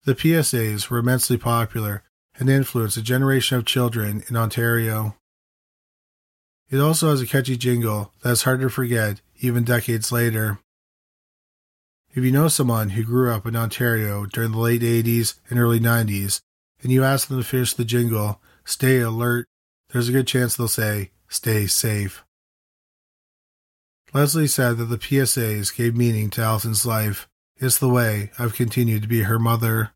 The 0.04 0.16
PSAs 0.16 0.90
were 0.90 0.98
immensely 0.98 1.38
popular 1.38 2.04
and 2.40 2.50
influenced 2.50 2.98
a 2.98 3.04
generation 3.04 3.58
of 3.58 3.66
children 3.66 4.24
in 4.28 4.36
Ontario. 4.36 5.16
It 6.72 6.80
also 6.80 7.12
has 7.12 7.22
a 7.22 7.28
catchy 7.28 7.56
jingle 7.56 8.12
that's 8.24 8.42
hard 8.42 8.62
to 8.62 8.70
forget 8.70 9.22
even 9.42 9.64
decades 9.64 10.12
later. 10.12 10.58
If 12.14 12.24
you 12.24 12.32
know 12.32 12.48
someone 12.48 12.90
who 12.90 13.04
grew 13.04 13.32
up 13.32 13.46
in 13.46 13.56
Ontario 13.56 14.26
during 14.26 14.54
the 14.54 14.58
late 14.58 14.82
80s 14.82 15.36
and 15.50 15.60
early 15.60 15.80
90s, 15.80 16.42
and 16.82 16.92
you 16.92 17.04
ask 17.04 17.28
them 17.28 17.38
to 17.38 17.48
finish 17.48 17.76
the 17.76 17.86
jingle, 17.86 18.42
stay 18.66 19.00
alert, 19.00 19.46
there's 19.92 20.10
a 20.10 20.14
good 20.14 20.28
chance 20.28 20.56
they'll 20.56 20.68
say, 20.68 21.12
stay 21.30 21.68
safe. 21.68 22.26
Leslie 24.14 24.48
said 24.48 24.78
that 24.78 24.86
the 24.86 24.98
PSAs 24.98 25.76
gave 25.76 25.96
meaning 25.96 26.30
to 26.32 26.42
Alison's 26.42 26.86
life. 26.86 27.30
It's 27.58 27.78
the 27.78 27.88
way 27.88 28.32
I've 28.38 28.56
continued 28.56 29.04
to 29.04 29.08
be 29.08 29.22
her 29.22 29.40
mother. 29.40 29.92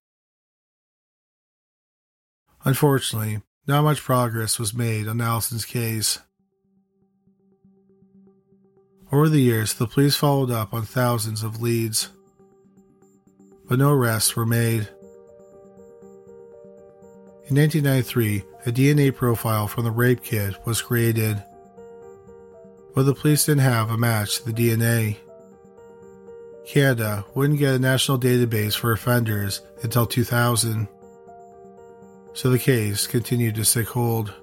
Unfortunately, 2.64 3.42
not 3.68 3.84
much 3.84 4.02
progress 4.02 4.58
was 4.58 4.74
made 4.74 5.08
on 5.08 5.20
Alison's 5.20 5.66
case. 5.66 6.20
Over 9.12 9.28
the 9.28 9.42
years, 9.42 9.74
the 9.74 9.88
police 9.88 10.16
followed 10.16 10.50
up 10.50 10.74
on 10.74 10.84
thousands 10.84 11.44
of 11.44 11.62
leads, 11.62 12.10
but 13.68 13.80
no 13.80 13.92
arrests 13.92 14.36
were 14.36 14.46
made. 14.46 14.88
In 17.48 17.56
1993, 17.58 18.44
a 18.66 18.72
DNA 18.72 19.14
profile 19.14 19.68
from 19.68 19.84
the 19.84 19.92
rape 19.92 20.24
kit 20.24 20.56
was 20.66 20.82
created, 20.82 21.44
but 22.96 23.04
the 23.04 23.14
police 23.14 23.46
didn't 23.46 23.62
have 23.62 23.92
a 23.92 23.98
match 23.98 24.38
to 24.38 24.52
the 24.52 24.54
DNA. 24.54 25.18
Canada 26.66 27.26
wouldn't 27.36 27.60
get 27.60 27.76
a 27.76 27.80
national 27.80 28.18
database 28.18 28.76
for 28.76 28.94
offenders 28.94 29.62
until 29.84 30.08
2000, 30.08 30.88
so 32.34 32.50
the 32.50 32.58
case 32.58 33.06
continued 33.06 33.54
to 33.56 33.66
take 33.66 33.90
hold. 33.90 34.34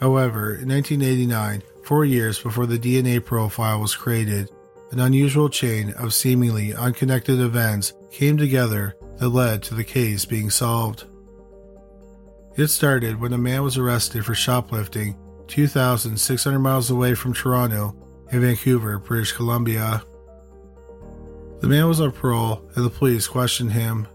However, 0.00 0.56
in 0.56 0.68
1989, 0.68 1.62
four 1.84 2.04
years 2.04 2.38
before 2.40 2.66
the 2.66 2.78
DNA 2.78 3.24
profile 3.24 3.80
was 3.80 3.94
created, 3.94 4.50
an 4.90 5.00
unusual 5.00 5.48
chain 5.48 5.92
of 5.92 6.12
seemingly 6.12 6.74
unconnected 6.74 7.40
events 7.40 7.94
came 8.10 8.36
together 8.36 8.96
that 9.18 9.28
led 9.28 9.62
to 9.62 9.74
the 9.74 9.84
case 9.84 10.24
being 10.24 10.50
solved. 10.50 11.04
It 12.56 12.66
started 12.68 13.20
when 13.20 13.32
a 13.32 13.38
man 13.38 13.62
was 13.62 13.78
arrested 13.78 14.24
for 14.24 14.34
shoplifting 14.34 15.16
2,600 15.48 16.58
miles 16.58 16.90
away 16.90 17.14
from 17.14 17.34
Toronto 17.34 17.96
in 18.30 18.40
Vancouver, 18.40 18.98
British 18.98 19.32
Columbia. 19.32 20.02
The 21.60 21.68
man 21.68 21.86
was 21.88 22.00
on 22.00 22.12
parole 22.12 22.68
and 22.74 22.84
the 22.84 22.90
police 22.90 23.26
questioned 23.26 23.72
him. 23.72 24.08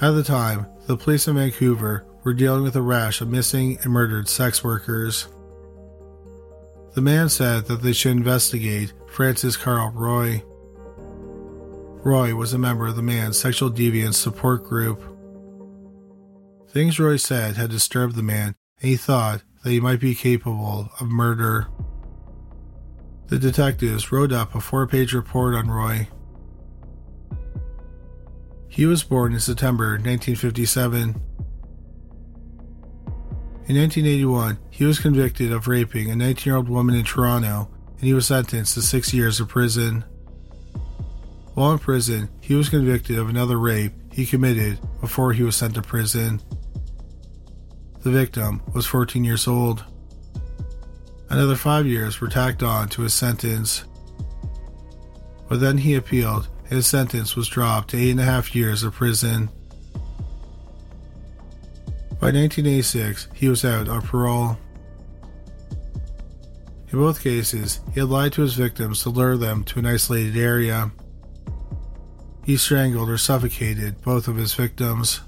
At 0.00 0.10
the 0.12 0.22
time, 0.22 0.66
the 0.86 0.96
police 0.96 1.28
in 1.28 1.36
Vancouver 1.36 2.06
were 2.24 2.34
dealing 2.34 2.62
with 2.62 2.76
a 2.76 2.82
rash 2.82 3.20
of 3.20 3.28
missing 3.28 3.78
and 3.82 3.92
murdered 3.92 4.28
sex 4.28 4.62
workers. 4.62 5.28
The 6.94 7.02
man 7.02 7.28
said 7.28 7.66
that 7.66 7.82
they 7.82 7.92
should 7.92 8.12
investigate 8.12 8.92
Francis 9.06 9.56
Carl 9.56 9.90
Roy. 9.90 10.42
Roy 12.04 12.34
was 12.34 12.52
a 12.52 12.58
member 12.58 12.86
of 12.86 12.96
the 12.96 13.02
man's 13.02 13.38
sexual 13.38 13.70
deviance 13.70 14.14
support 14.14 14.64
group. 14.64 15.02
Things 16.70 16.98
Roy 16.98 17.16
said 17.16 17.56
had 17.56 17.70
disturbed 17.70 18.14
the 18.14 18.22
man, 18.22 18.54
and 18.80 18.90
he 18.90 18.96
thought 18.96 19.42
that 19.62 19.70
he 19.70 19.80
might 19.80 20.00
be 20.00 20.14
capable 20.14 20.90
of 21.00 21.08
murder. 21.08 21.68
The 23.28 23.38
detectives 23.38 24.10
wrote 24.10 24.32
up 24.32 24.54
a 24.54 24.60
four 24.60 24.86
page 24.86 25.12
report 25.12 25.54
on 25.54 25.70
Roy. 25.70 26.08
He 28.68 28.86
was 28.86 29.02
born 29.02 29.32
in 29.32 29.40
September 29.40 29.92
1957. 29.92 31.20
In 33.66 33.76
1981, 33.76 34.58
he 34.70 34.84
was 34.84 34.98
convicted 34.98 35.52
of 35.52 35.68
raping 35.68 36.10
a 36.10 36.16
19 36.16 36.50
year 36.50 36.56
old 36.56 36.68
woman 36.68 36.94
in 36.94 37.04
Toronto 37.04 37.68
and 37.98 38.06
he 38.06 38.14
was 38.14 38.26
sentenced 38.26 38.74
to 38.74 38.82
six 38.82 39.12
years 39.12 39.40
of 39.40 39.48
prison. 39.48 40.04
While 41.54 41.72
in 41.72 41.78
prison, 41.78 42.28
he 42.40 42.54
was 42.54 42.68
convicted 42.68 43.18
of 43.18 43.28
another 43.28 43.58
rape 43.58 43.92
he 44.12 44.24
committed 44.24 44.78
before 45.00 45.32
he 45.32 45.42
was 45.42 45.56
sent 45.56 45.74
to 45.74 45.82
prison. 45.82 46.40
The 48.08 48.14
victim 48.14 48.62
was 48.72 48.86
14 48.86 49.22
years 49.22 49.46
old. 49.46 49.84
Another 51.28 51.56
five 51.56 51.86
years 51.86 52.22
were 52.22 52.28
tacked 52.28 52.62
on 52.62 52.88
to 52.88 53.02
his 53.02 53.12
sentence. 53.12 53.84
But 55.46 55.60
then 55.60 55.76
he 55.76 55.94
appealed, 55.94 56.48
and 56.62 56.72
his 56.72 56.86
sentence 56.86 57.36
was 57.36 57.48
dropped 57.48 57.90
to 57.90 57.98
eight 57.98 58.12
and 58.12 58.20
a 58.20 58.24
half 58.24 58.54
years 58.54 58.82
of 58.82 58.94
prison. 58.94 59.50
By 62.18 62.32
1986, 62.32 63.28
he 63.34 63.46
was 63.50 63.62
out 63.62 63.90
on 63.90 64.00
parole. 64.00 64.56
In 66.90 66.98
both 66.98 67.22
cases, 67.22 67.80
he 67.92 68.00
had 68.00 68.08
lied 68.08 68.32
to 68.32 68.40
his 68.40 68.54
victims 68.54 69.02
to 69.02 69.10
lure 69.10 69.36
them 69.36 69.64
to 69.64 69.80
an 69.80 69.84
isolated 69.84 70.38
area. 70.38 70.90
He 72.42 72.56
strangled 72.56 73.10
or 73.10 73.18
suffocated 73.18 74.00
both 74.00 74.28
of 74.28 74.36
his 74.36 74.54
victims. 74.54 75.20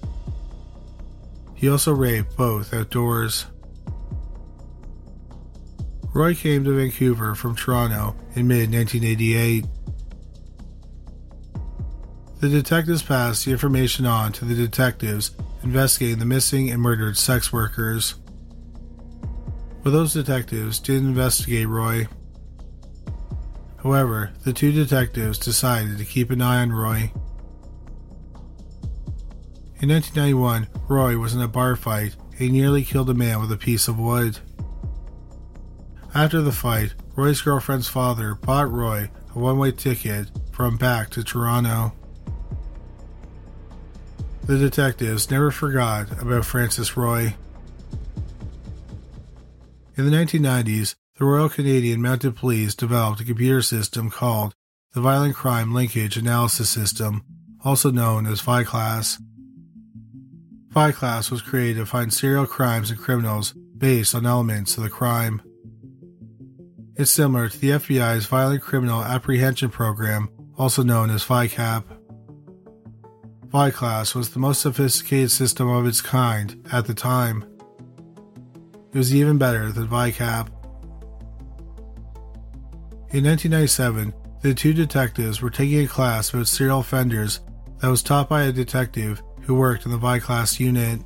He 1.61 1.69
also 1.69 1.93
raped 1.93 2.39
both 2.39 2.73
outdoors. 2.73 3.45
Roy 6.15 6.35
came 6.35 6.65
to 6.65 6.75
Vancouver 6.75 7.35
from 7.35 7.55
Toronto 7.55 8.17
in 8.35 8.49
mid 8.49 8.73
1988. 8.73 9.67
The 12.39 12.49
detectives 12.49 13.03
passed 13.03 13.45
the 13.45 13.51
information 13.51 14.07
on 14.07 14.33
to 14.33 14.47
the 14.47 14.55
detectives 14.55 15.33
investigating 15.63 16.19
the 16.19 16.25
missing 16.25 16.71
and 16.71 16.81
murdered 16.81 17.19
sex 17.19 17.53
workers. 17.53 18.15
But 19.85 19.91
those 19.91 20.15
detectives 20.15 20.79
didn't 20.79 21.09
investigate 21.09 21.69
Roy. 21.69 22.09
However, 23.83 24.33
the 24.45 24.55
two 24.55 24.73
detectives 24.73 25.39
decided 25.39 25.99
to 25.99 26.07
keep 26.07 26.31
an 26.31 26.41
eye 26.41 26.63
on 26.63 26.73
Roy. 26.73 27.13
In 29.83 29.89
1991, 29.89 30.69
Roy 30.89 31.17
was 31.17 31.35
in 31.35 31.41
a 31.41 31.49
bar 31.49 31.75
fight 31.75 32.15
and 32.39 32.53
nearly 32.53 32.85
killed 32.85 33.09
a 33.09 33.15
man 33.15 33.41
with 33.41 33.51
a 33.51 33.57
piece 33.57 33.89
of 33.89 33.99
wood. 33.99 34.39
After 36.15 36.43
the 36.43 36.53
fight, 36.53 36.93
Roy's 37.17 37.41
girlfriend's 37.41 37.89
father 37.89 38.35
bought 38.35 38.71
Roy 38.71 39.11
a 39.35 39.39
one 39.39 39.59
way 39.59 39.73
ticket 39.73 40.31
from 40.53 40.77
back 40.77 41.09
to 41.11 41.25
Toronto. 41.25 41.95
The 44.45 44.59
detectives 44.59 45.31
never 45.31 45.51
forgot 45.51 46.21
about 46.21 46.45
Francis 46.45 46.95
Roy. 46.95 47.37
In 49.97 50.05
the 50.05 50.15
1990s, 50.15 50.95
the 51.19 51.25
Royal 51.25 51.49
Canadian 51.49 52.03
Mounted 52.03 52.37
Police 52.37 52.75
developed 52.75 53.23
a 53.23 53.25
computer 53.25 53.63
system 53.63 54.11
called 54.11 54.53
the 54.93 55.01
Violent 55.01 55.37
Crime 55.37 55.73
Linkage 55.73 56.19
Analysis 56.19 56.69
System, 56.69 57.25
also 57.65 57.91
known 57.91 58.27
as 58.27 58.41
VICLAS. 60.71 60.73
VICLAS 60.73 61.31
was 61.31 61.43
created 61.43 61.77
to 61.77 61.87
find 61.87 62.13
serial 62.13 62.47
crimes 62.47 62.91
and 62.91 63.01
criminals 63.01 63.53
based 63.77 64.15
on 64.15 64.25
elements 64.25 64.77
of 64.77 64.85
the 64.85 64.91
crime. 64.91 65.43
It's 66.95 67.11
similar 67.11 67.49
to 67.49 67.59
the 67.59 67.71
FBI's 67.71 68.27
Violent 68.27 68.63
Criminal 68.63 69.03
Apprehension 69.03 69.71
Program, 69.71 70.29
also 70.57 70.83
known 70.83 71.11
as 71.11 71.25
VICAP. 71.25 71.85
VICLAS 73.47 74.15
was 74.15 74.31
the 74.31 74.39
most 74.39 74.61
sophisticated 74.61 75.33
system 75.33 75.69
of 75.69 75.87
its 75.87 76.01
kind 76.01 76.65
at 76.73 76.87
the 76.87 76.95
time. 76.95 77.45
It 78.93 78.99
was 78.99 79.15
even 79.15 79.39
better 79.39 79.73
than 79.73 79.89
VICAP. 79.89 80.49
In 83.13 83.25
1997, 83.25 84.15
the 84.43 84.55
two 84.55 84.73
detectives 84.73 85.43
were 85.43 85.51
taking 85.51 85.85
a 85.85 85.89
class 85.89 86.31
about 86.31 86.47
serial 86.47 86.81
offenders 86.81 87.41
that 87.81 87.89
was 87.89 88.05
taught 88.05 88.29
by 88.29 88.45
a 88.45 88.53
detective 88.53 89.21
who 89.51 89.57
worked 89.57 89.85
in 89.85 89.91
the 89.91 89.99
VICLAS 89.99 90.61
unit. 90.61 91.01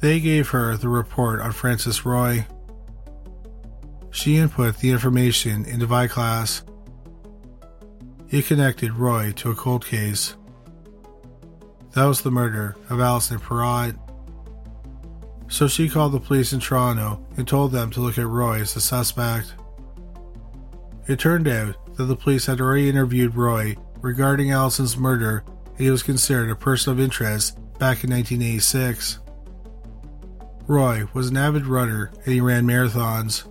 They 0.00 0.18
gave 0.18 0.48
her 0.48 0.76
the 0.76 0.88
report 0.88 1.40
on 1.40 1.52
Francis 1.52 2.04
Roy. 2.04 2.48
She 4.10 4.38
input 4.38 4.78
the 4.78 4.90
information 4.90 5.66
into 5.66 5.86
VICLAS. 5.86 6.64
It 8.28 8.46
connected 8.46 8.94
Roy 8.94 9.30
to 9.36 9.52
a 9.52 9.54
cold 9.54 9.86
case. 9.86 10.34
That 11.92 12.06
was 12.06 12.22
the 12.22 12.32
murder 12.32 12.74
of 12.90 12.98
Alison 12.98 13.38
Parrott. 13.38 13.94
So 15.46 15.68
she 15.68 15.88
called 15.88 16.10
the 16.10 16.18
police 16.18 16.52
in 16.52 16.58
Toronto 16.58 17.24
and 17.36 17.46
told 17.46 17.70
them 17.70 17.92
to 17.92 18.00
look 18.00 18.18
at 18.18 18.26
Roy 18.26 18.62
as 18.62 18.74
a 18.74 18.80
suspect. 18.80 19.54
It 21.06 21.20
turned 21.20 21.46
out 21.46 21.94
that 21.94 22.06
the 22.06 22.16
police 22.16 22.46
had 22.46 22.60
already 22.60 22.88
interviewed 22.88 23.36
Roy 23.36 23.76
regarding 24.00 24.50
Alison's 24.50 24.96
murder 24.96 25.44
he 25.76 25.90
was 25.90 26.02
considered 26.02 26.50
a 26.50 26.56
person 26.56 26.92
of 26.92 27.00
interest 27.00 27.56
back 27.78 28.04
in 28.04 28.10
1986. 28.10 29.18
Roy 30.66 31.06
was 31.12 31.28
an 31.28 31.36
avid 31.36 31.66
runner 31.66 32.10
and 32.24 32.34
he 32.34 32.40
ran 32.40 32.66
marathons. 32.66 33.44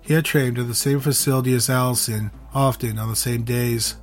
He 0.00 0.14
had 0.14 0.24
trained 0.24 0.58
at 0.58 0.66
the 0.66 0.74
same 0.74 1.00
facility 1.00 1.54
as 1.54 1.70
Alison, 1.70 2.30
often 2.52 2.98
on 2.98 3.08
the 3.08 3.16
same 3.16 3.42
days. 3.42 3.96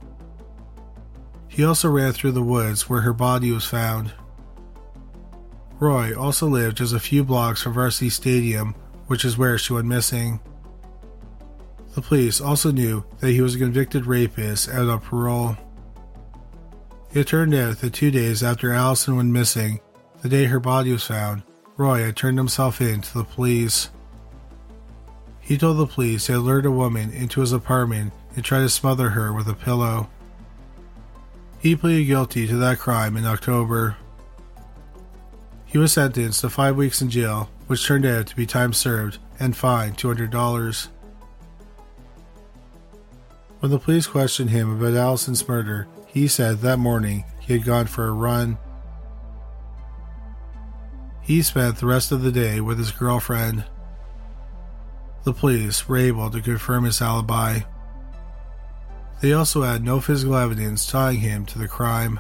He 1.48 1.64
also 1.66 1.90
ran 1.90 2.14
through 2.14 2.32
the 2.32 2.42
woods 2.42 2.90
where 2.90 3.02
her 3.02 3.14
body 3.14 3.52
was 3.52 3.66
found. 3.66 4.14
Roy 5.80 6.16
also 6.16 6.48
lived 6.48 6.78
just 6.78 6.94
a 6.94 7.00
few 7.00 7.24
blocks 7.24 7.62
from 7.62 7.74
Varsity 7.74 8.10
Stadium, 8.10 8.74
which 9.08 9.26
is 9.26 9.38
where 9.38 9.58
she 9.58 9.74
went 9.74 9.88
missing. 9.88 10.40
The 11.96 12.02
police 12.02 12.40
also 12.40 12.72
knew 12.72 13.04
that 13.20 13.32
he 13.32 13.42
was 13.42 13.56
a 13.56 13.60
convicted 13.60 14.06
rapist 14.06 14.70
out 14.70 14.88
on 14.88 15.00
parole. 15.00 15.58
It 17.14 17.28
turned 17.28 17.54
out 17.54 17.80
that 17.80 17.94
two 17.94 18.10
days 18.10 18.42
after 18.42 18.72
Alison 18.72 19.18
went 19.18 19.32
missing, 19.32 19.82
the 20.22 20.30
day 20.30 20.46
her 20.46 20.62
body 20.62 20.94
was 20.94 21.04
found, 21.04 21.44
Roy 21.76 22.04
had 22.06 22.16
turned 22.16 22.38
himself 22.38 22.80
in 22.80 23.02
to 23.02 23.18
the 23.18 23.26
police. 23.26 23.90
He 25.42 25.58
told 25.58 25.78
the 25.78 25.88
police 25.88 26.28
he 26.28 26.34
had 26.34 26.44
lured 26.44 26.66
a 26.66 26.72
woman 26.72 27.12
into 27.12 27.42
his 27.42 27.52
apartment 27.52 28.14
and 28.36 28.46
tried 28.46 28.60
to 28.60 28.70
smother 28.70 29.10
her 29.10 29.34
with 29.34 29.50
a 29.50 29.54
pillow. 29.54 30.10
He 31.60 31.76
pleaded 31.76 32.06
guilty 32.06 32.48
to 32.48 32.56
that 32.58 32.80
crime 32.80 33.18
in 33.18 33.26
October. 33.26 33.98
He 35.66 35.78
was 35.78 35.92
sentenced 35.92 36.42
to 36.42 36.50
five 36.50 36.78
weeks 36.78 37.02
in 37.02 37.10
jail, 37.10 37.50
which 37.68 37.86
turned 37.86 38.06
out 38.06 38.28
to 38.28 38.36
be 38.38 38.46
time 38.46 38.72
served, 38.72 39.18
and 39.38 39.56
fined 39.56 39.98
$200. 39.98 40.88
When 43.60 43.72
the 43.72 43.80
police 43.80 44.08
questioned 44.08 44.50
him 44.50 44.72
about 44.72 44.98
Alison's 44.98 45.48
murder, 45.48 45.88
he 46.12 46.28
said 46.28 46.60
that 46.60 46.78
morning 46.78 47.24
he 47.40 47.54
had 47.54 47.66
gone 47.66 47.88
for 47.88 48.08
a 48.08 48.12
run. 48.12 48.58
He 51.22 51.42
spent 51.42 51.78
the 51.78 51.86
rest 51.86 52.12
of 52.12 52.22
the 52.22 52.32
day 52.32 52.60
with 52.60 52.78
his 52.78 52.92
girlfriend. 52.92 53.64
The 55.24 55.34
police 55.34 55.88
were 55.88 55.98
able 55.98 56.30
to 56.30 56.42
confirm 56.42 56.84
his 56.84 57.02
alibi. 57.02 57.60
They 59.22 59.34
also 59.34 59.62
had 59.62 59.84
no 59.84 60.02
physical 60.02 60.36
evidence 60.36 60.86
tying 60.86 61.20
him 61.20 61.46
to 61.46 61.60
the 61.60 61.68
crime. 61.68 62.20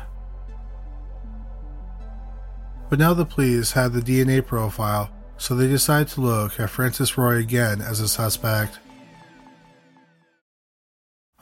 But 2.90 3.00
now 3.00 3.14
the 3.14 3.26
police 3.26 3.72
had 3.72 3.92
the 3.92 4.02
DNA 4.02 4.46
profile, 4.46 5.10
so 5.38 5.56
they 5.56 5.68
decided 5.68 6.10
to 6.10 6.22
look 6.22 6.60
at 6.60 6.70
Francis 6.70 7.18
Roy 7.18 7.38
again 7.38 7.82
as 7.82 8.00
a 8.00 8.08
suspect. 8.08 8.80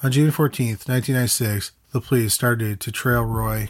On 0.01 0.13
June 0.13 0.31
14, 0.31 0.67
1996, 0.67 1.73
the 1.91 1.99
police 1.99 2.33
started 2.33 2.79
to 2.79 2.89
trail 2.89 3.23
Roy. 3.23 3.69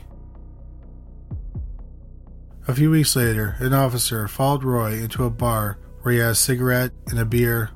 A 2.68 2.76
few 2.76 2.92
weeks 2.92 3.16
later, 3.16 3.56
an 3.58 3.74
officer 3.74 4.28
followed 4.28 4.64
Roy 4.64 4.94
into 4.94 5.24
a 5.24 5.32
bar 5.32 5.80
where 6.02 6.14
he 6.14 6.20
had 6.20 6.30
a 6.30 6.36
cigarette 6.36 6.92
and 7.08 7.18
a 7.18 7.26
beer. 7.26 7.72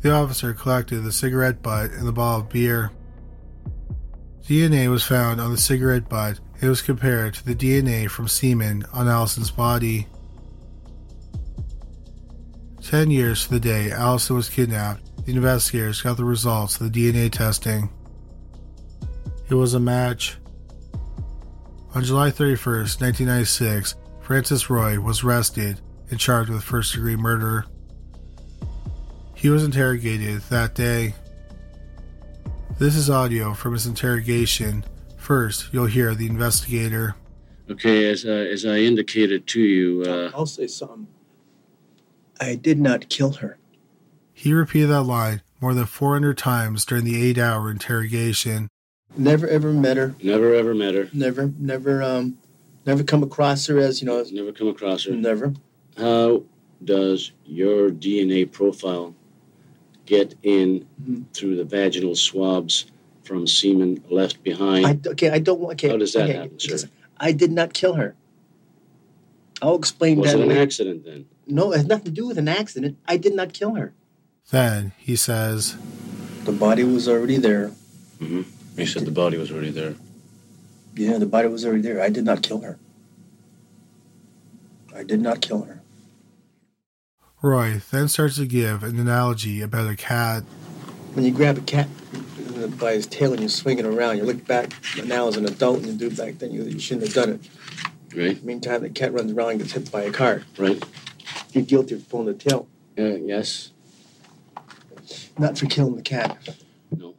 The 0.00 0.10
officer 0.10 0.54
collected 0.54 1.00
the 1.00 1.12
cigarette 1.12 1.60
butt 1.60 1.90
and 1.90 2.08
the 2.08 2.12
bottle 2.12 2.40
of 2.40 2.48
beer. 2.48 2.92
DNA 4.48 4.90
was 4.90 5.04
found 5.04 5.38
on 5.38 5.50
the 5.50 5.58
cigarette 5.58 6.08
butt 6.08 6.40
and 6.62 6.70
was 6.70 6.80
compared 6.80 7.34
to 7.34 7.44
the 7.44 7.54
DNA 7.54 8.08
from 8.08 8.26
semen 8.26 8.86
on 8.90 9.06
Alison's 9.06 9.50
body. 9.50 10.08
Ten 12.82 13.10
years 13.10 13.44
to 13.44 13.50
the 13.50 13.60
day 13.60 13.90
Alison 13.90 14.34
was 14.34 14.48
kidnapped, 14.48 15.11
the 15.24 15.34
investigators 15.34 16.02
got 16.02 16.16
the 16.16 16.24
results 16.24 16.80
of 16.80 16.92
the 16.92 17.10
DNA 17.10 17.30
testing. 17.30 17.90
It 19.48 19.54
was 19.54 19.74
a 19.74 19.80
match. 19.80 20.38
On 21.94 22.02
July 22.02 22.30
31st, 22.30 23.00
1996, 23.00 23.94
Francis 24.20 24.70
Roy 24.70 24.98
was 24.98 25.22
arrested 25.22 25.80
and 26.10 26.18
charged 26.18 26.50
with 26.50 26.62
first 26.62 26.94
degree 26.94 27.16
murder. 27.16 27.66
He 29.34 29.50
was 29.50 29.64
interrogated 29.64 30.40
that 30.42 30.74
day. 30.74 31.14
This 32.78 32.96
is 32.96 33.10
audio 33.10 33.54
from 33.54 33.74
his 33.74 33.86
interrogation. 33.86 34.84
First, 35.16 35.68
you'll 35.72 35.86
hear 35.86 36.14
the 36.14 36.26
investigator. 36.26 37.14
Okay, 37.70 38.10
as, 38.10 38.24
uh, 38.24 38.30
as 38.30 38.64
I 38.64 38.78
indicated 38.78 39.46
to 39.48 39.60
you, 39.60 40.02
uh, 40.06 40.30
I'll 40.34 40.46
say 40.46 40.66
something. 40.66 41.06
I 42.40 42.56
did 42.56 42.80
not 42.80 43.08
kill 43.08 43.32
her. 43.34 43.58
He 44.42 44.52
repeated 44.52 44.88
that 44.88 45.04
line 45.04 45.40
more 45.60 45.72
than 45.72 45.86
400 45.86 46.36
times 46.36 46.84
during 46.84 47.04
the 47.04 47.22
eight 47.22 47.38
hour 47.38 47.70
interrogation. 47.70 48.66
Never 49.16 49.46
ever 49.46 49.72
met 49.72 49.96
her. 49.96 50.16
never 50.20 50.52
ever 50.52 50.74
met 50.74 50.96
her, 50.96 51.08
Never, 51.12 51.52
never, 51.60 52.02
um, 52.02 52.38
never 52.84 53.04
come 53.04 53.22
across 53.22 53.64
her 53.68 53.78
as 53.78 54.00
you 54.02 54.06
know. 54.08 54.18
As, 54.18 54.32
never 54.32 54.50
come 54.50 54.66
across 54.66 55.04
her. 55.04 55.12
never. 55.12 55.54
How 55.96 56.42
does 56.84 57.30
your 57.46 57.90
DNA 57.90 58.50
profile 58.50 59.14
get 60.06 60.34
in 60.42 60.86
Mhm. 61.08 61.26
through 61.32 61.54
the 61.54 61.64
vaginal 61.64 62.16
swabs 62.16 62.86
from 63.22 63.46
semen 63.46 64.02
left 64.10 64.42
behind? 64.42 64.84
I, 64.86 64.98
okay, 65.10 65.30
I 65.30 65.38
don't 65.38 65.60
want. 65.60 65.74
Okay, 65.74 65.90
How 65.90 65.98
does 65.98 66.14
that 66.14 66.24
okay, 66.24 66.32
happen, 66.32 66.58
sir? 66.58 66.66
because 66.66 66.86
I 67.18 67.30
did 67.30 67.52
not 67.52 67.74
kill 67.74 67.92
her. 67.94 68.16
I'll 69.60 69.76
explain 69.76 70.18
Was 70.18 70.32
that. 70.32 70.40
it 70.40 70.42
an 70.42 70.48
later. 70.48 70.60
accident 70.62 71.04
then? 71.04 71.26
No, 71.46 71.72
it 71.72 71.76
has 71.76 71.86
nothing 71.86 72.06
to 72.06 72.10
do 72.10 72.26
with 72.26 72.38
an 72.38 72.48
accident. 72.48 72.96
I 73.06 73.16
did 73.18 73.36
not 73.36 73.52
kill 73.52 73.74
her. 73.76 73.92
Then 74.50 74.92
he 74.98 75.16
says, 75.16 75.76
The 76.44 76.52
body 76.52 76.84
was 76.84 77.08
already 77.08 77.38
there. 77.38 77.72
Mm-hmm. 78.20 78.42
You 78.80 78.86
said 78.86 79.04
the 79.04 79.10
body 79.10 79.36
was 79.36 79.50
already 79.50 79.70
there. 79.70 79.94
Yeah, 80.94 81.18
the 81.18 81.26
body 81.26 81.48
was 81.48 81.64
already 81.64 81.82
there. 81.82 82.00
I 82.02 82.08
did 82.10 82.24
not 82.24 82.42
kill 82.42 82.60
her. 82.60 82.78
I 84.94 85.02
did 85.04 85.20
not 85.20 85.40
kill 85.40 85.62
her. 85.62 85.80
Roy 87.40 87.80
then 87.90 88.08
starts 88.08 88.36
to 88.36 88.46
give 88.46 88.82
an 88.82 88.98
analogy 88.98 89.62
about 89.62 89.90
a 89.90 89.96
cat. 89.96 90.42
When 91.14 91.24
you 91.24 91.32
grab 91.32 91.58
a 91.58 91.62
cat 91.62 91.88
uh, 92.56 92.68
by 92.68 92.92
his 92.92 93.06
tail 93.06 93.32
and 93.32 93.42
you 93.42 93.48
swing 93.48 93.78
it 93.78 93.84
around, 93.84 94.18
you 94.18 94.24
look 94.24 94.46
back 94.46 94.72
now 95.04 95.28
as 95.28 95.36
an 95.36 95.46
adult 95.46 95.78
and 95.78 95.86
you 96.00 96.08
do 96.08 96.14
back 96.14 96.38
then, 96.38 96.52
you, 96.52 96.62
you 96.64 96.78
shouldn't 96.78 97.06
have 97.06 97.14
done 97.14 97.30
it. 97.30 97.40
Right, 98.16 98.42
Meantime, 98.44 98.82
the 98.82 98.90
cat 98.90 99.12
runs 99.12 99.32
around 99.32 99.50
and 99.52 99.60
gets 99.60 99.72
hit 99.72 99.90
by 99.90 100.02
a 100.02 100.12
car. 100.12 100.42
right. 100.58 100.82
You're 101.52 101.64
guilty 101.64 101.94
of 101.94 102.08
pulling 102.08 102.26
the 102.26 102.34
tail, 102.34 102.68
Uh, 102.98 103.02
yes. 103.16 103.70
Not 105.38 105.58
for 105.58 105.66
killing 105.66 105.96
the 105.96 106.02
cat. 106.02 106.56
No. 106.96 107.14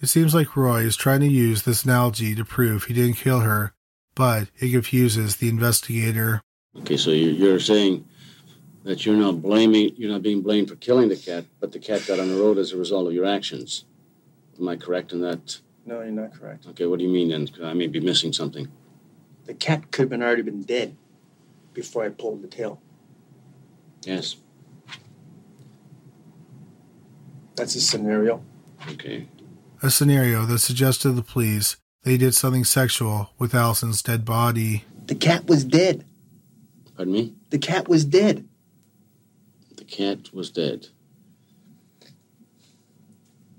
It 0.00 0.06
seems 0.08 0.34
like 0.34 0.56
Roy 0.56 0.80
is 0.82 0.96
trying 0.96 1.20
to 1.20 1.28
use 1.28 1.62
this 1.62 1.84
analogy 1.84 2.34
to 2.34 2.44
prove 2.44 2.84
he 2.84 2.94
didn't 2.94 3.16
kill 3.16 3.40
her, 3.40 3.72
but 4.14 4.48
it 4.58 4.70
confuses 4.72 5.36
the 5.36 5.48
investigator. 5.48 6.42
Okay, 6.78 6.96
so 6.96 7.10
you're, 7.10 7.30
you're 7.32 7.60
saying 7.60 8.04
that 8.84 9.06
you're 9.06 9.16
not 9.16 9.40
blaming, 9.42 9.94
you're 9.96 10.10
not 10.10 10.22
being 10.22 10.42
blamed 10.42 10.68
for 10.68 10.76
killing 10.76 11.08
the 11.08 11.16
cat, 11.16 11.44
but 11.60 11.70
the 11.72 11.78
cat 11.78 12.04
got 12.06 12.18
on 12.18 12.28
the 12.28 12.34
road 12.40 12.58
as 12.58 12.72
a 12.72 12.76
result 12.76 13.06
of 13.06 13.12
your 13.12 13.26
actions. 13.26 13.84
Am 14.58 14.68
I 14.68 14.76
correct 14.76 15.12
in 15.12 15.20
that? 15.20 15.60
No, 15.86 16.00
you're 16.02 16.10
not 16.10 16.32
correct. 16.34 16.66
Okay, 16.68 16.86
what 16.86 16.98
do 16.98 17.04
you 17.04 17.10
mean 17.10 17.28
then? 17.28 17.46
'Cause 17.46 17.62
I 17.62 17.72
may 17.74 17.86
be 17.86 18.00
missing 18.00 18.32
something. 18.32 18.68
The 19.44 19.54
cat 19.54 19.90
could 19.90 20.02
have 20.04 20.10
been 20.10 20.22
already 20.22 20.42
been 20.42 20.62
dead 20.62 20.96
before 21.74 22.04
I 22.04 22.08
pulled 22.08 22.42
the 22.42 22.48
tail. 22.48 22.80
Yes. 24.04 24.36
That's 27.56 27.74
a 27.74 27.80
scenario. 27.80 28.42
Okay. 28.90 29.28
A 29.82 29.90
scenario 29.90 30.46
that 30.46 30.58
suggested 30.60 31.08
to 31.08 31.12
the 31.12 31.22
police 31.22 31.76
they 32.04 32.16
did 32.16 32.34
something 32.34 32.64
sexual 32.64 33.30
with 33.38 33.54
Alison's 33.54 34.02
dead 34.02 34.24
body. 34.24 34.84
The 35.06 35.14
cat 35.14 35.46
was 35.46 35.64
dead. 35.64 36.04
Pardon 36.96 37.12
me? 37.12 37.34
The 37.50 37.58
cat 37.58 37.88
was 37.88 38.04
dead. 38.04 38.48
The 39.76 39.84
cat 39.84 40.32
was 40.32 40.50
dead. 40.50 40.88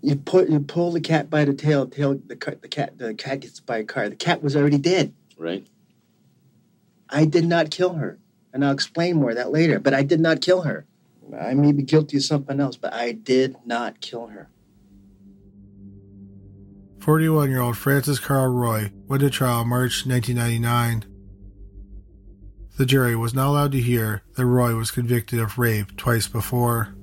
You 0.02 0.18
put 0.18 0.50
you 0.50 0.60
pull 0.60 0.92
the 0.92 1.00
cat 1.00 1.30
by 1.30 1.46
the 1.46 1.54
tail, 1.54 1.88
tail 1.88 2.20
the 2.28 2.36
car, 2.36 2.56
the 2.62 2.68
cat 2.68 2.98
the 2.98 3.14
cat 3.14 3.40
gets 3.40 3.62
by 3.62 3.78
a 3.78 3.84
car. 3.86 4.10
The 4.10 4.18
cat 4.18 4.44
was 4.44 4.56
already 4.56 4.78
dead. 4.78 5.14
Right? 5.38 5.66
I 7.10 7.24
did 7.24 7.46
not 7.46 7.72
kill 7.72 7.94
her, 7.94 8.20
and 8.52 8.66
I'll 8.66 8.74
explain 8.74 9.18
more 9.18 9.30
of 9.30 9.38
that 9.38 9.52
later. 9.52 9.80
But 9.80 9.94
I 9.94 10.04
did 10.04 10.20
not 10.20 10.42
kill 10.42 10.64
her. 10.64 10.86
I 11.40 11.54
may 11.54 11.72
be 11.72 11.84
guilty 11.84 12.18
of 12.18 12.24
something 12.24 12.60
else, 12.60 12.76
but 12.76 12.94
I 12.94 13.12
did 13.12 13.56
not 13.66 14.02
kill 14.02 14.28
her. 14.28 14.50
41 17.00 17.50
year 17.50 17.62
old 17.62 17.78
Francis 17.78 18.20
Carl 18.20 18.48
Roy 18.48 18.92
went 19.08 19.22
to 19.22 19.30
trial 19.30 19.66
March 19.66 20.06
1999. 20.06 21.06
The 22.78 22.86
jury 22.86 23.16
was 23.16 23.34
not 23.34 23.50
allowed 23.50 23.72
to 23.74 23.82
hear 23.82 24.24
that 24.36 24.46
Roy 24.46 24.74
was 24.76 24.90
convicted 24.90 25.40
of 25.40 25.58
rape 25.58 25.96
twice 25.98 26.28
before. 26.28 26.96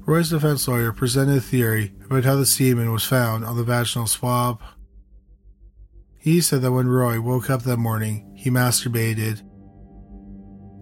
Roy's 0.00 0.30
defense 0.30 0.66
lawyer 0.66 0.92
presented 0.92 1.36
a 1.36 1.40
theory 1.40 1.94
about 2.04 2.24
how 2.24 2.34
the 2.34 2.46
semen 2.46 2.92
was 2.92 3.04
found 3.04 3.44
on 3.44 3.56
the 3.56 3.62
vaginal 3.62 4.06
swab. 4.06 4.60
He 6.16 6.40
said 6.40 6.62
that 6.62 6.72
when 6.72 6.88
Roy 6.88 7.20
woke 7.20 7.48
up 7.48 7.62
that 7.62 7.76
morning, 7.76 8.32
he 8.34 8.50
masturbated. 8.50 9.47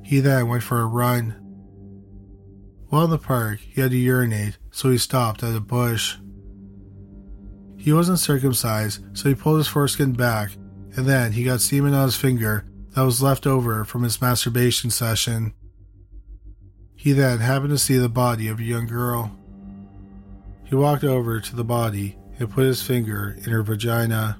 He 0.06 0.20
then 0.20 0.46
went 0.46 0.62
for 0.62 0.80
a 0.80 0.86
run. 0.86 1.34
While 2.90 3.06
in 3.06 3.10
the 3.10 3.18
park, 3.18 3.58
he 3.58 3.80
had 3.80 3.90
to 3.90 3.96
urinate, 3.96 4.56
so 4.70 4.88
he 4.88 4.98
stopped 4.98 5.42
at 5.42 5.56
a 5.56 5.58
bush. 5.58 6.14
He 7.76 7.92
wasn't 7.92 8.20
circumcised, 8.20 9.04
so 9.18 9.28
he 9.28 9.34
pulled 9.34 9.58
his 9.58 9.66
foreskin 9.66 10.12
back, 10.12 10.52
and 10.94 11.06
then 11.06 11.32
he 11.32 11.42
got 11.42 11.60
semen 11.60 11.92
on 11.92 12.04
his 12.04 12.14
finger 12.14 12.64
that 12.94 13.02
was 13.02 13.20
left 13.20 13.48
over 13.48 13.84
from 13.84 14.04
his 14.04 14.20
masturbation 14.20 14.90
session. 14.90 15.52
He 16.94 17.10
then 17.10 17.40
happened 17.40 17.70
to 17.70 17.78
see 17.78 17.96
the 17.96 18.08
body 18.08 18.46
of 18.46 18.60
a 18.60 18.64
young 18.64 18.86
girl. 18.86 19.36
He 20.66 20.76
walked 20.76 21.02
over 21.02 21.40
to 21.40 21.56
the 21.56 21.64
body 21.64 22.16
and 22.38 22.48
put 22.48 22.66
his 22.66 22.80
finger 22.80 23.36
in 23.38 23.50
her 23.50 23.64
vagina. 23.64 24.38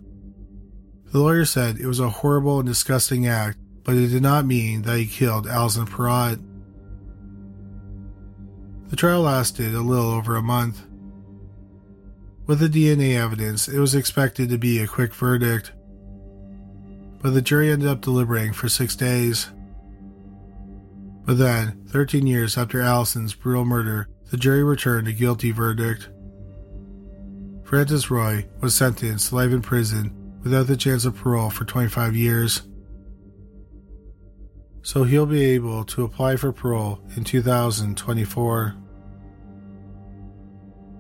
The 1.10 1.18
lawyer 1.18 1.44
said 1.44 1.80
it 1.80 1.88
was 1.88 1.98
a 1.98 2.08
horrible 2.08 2.60
and 2.60 2.68
disgusting 2.68 3.26
act, 3.26 3.58
but 3.86 3.94
it 3.94 4.08
did 4.08 4.22
not 4.22 4.44
mean 4.44 4.82
that 4.82 4.98
he 4.98 5.06
killed 5.06 5.46
Alison 5.46 5.86
Parrott. 5.86 6.40
The 8.88 8.96
trial 8.96 9.22
lasted 9.22 9.76
a 9.76 9.80
little 9.80 10.10
over 10.10 10.34
a 10.34 10.42
month. 10.42 10.82
With 12.46 12.58
the 12.58 12.68
DNA 12.68 13.16
evidence, 13.16 13.68
it 13.68 13.78
was 13.78 13.94
expected 13.94 14.48
to 14.48 14.58
be 14.58 14.80
a 14.80 14.88
quick 14.88 15.14
verdict, 15.14 15.70
but 17.22 17.30
the 17.30 17.40
jury 17.40 17.70
ended 17.70 17.88
up 17.88 18.00
deliberating 18.00 18.52
for 18.52 18.68
six 18.68 18.96
days. 18.96 19.50
But 21.24 21.38
then, 21.38 21.84
13 21.88 22.26
years 22.26 22.58
after 22.58 22.80
Alison's 22.80 23.34
brutal 23.34 23.64
murder, 23.64 24.08
the 24.32 24.36
jury 24.36 24.64
returned 24.64 25.06
a 25.06 25.12
guilty 25.12 25.52
verdict. 25.52 26.08
Francis 27.62 28.10
Roy 28.10 28.46
was 28.60 28.74
sentenced 28.74 29.28
to 29.28 29.36
life 29.36 29.52
in 29.52 29.62
prison 29.62 30.12
without 30.42 30.66
the 30.66 30.76
chance 30.76 31.04
of 31.04 31.14
parole 31.14 31.50
for 31.50 31.64
25 31.64 32.16
years. 32.16 32.62
So 34.86 35.02
he'll 35.02 35.26
be 35.26 35.44
able 35.46 35.84
to 35.86 36.04
apply 36.04 36.36
for 36.36 36.52
parole 36.52 37.00
in 37.16 37.24
2024. 37.24 38.76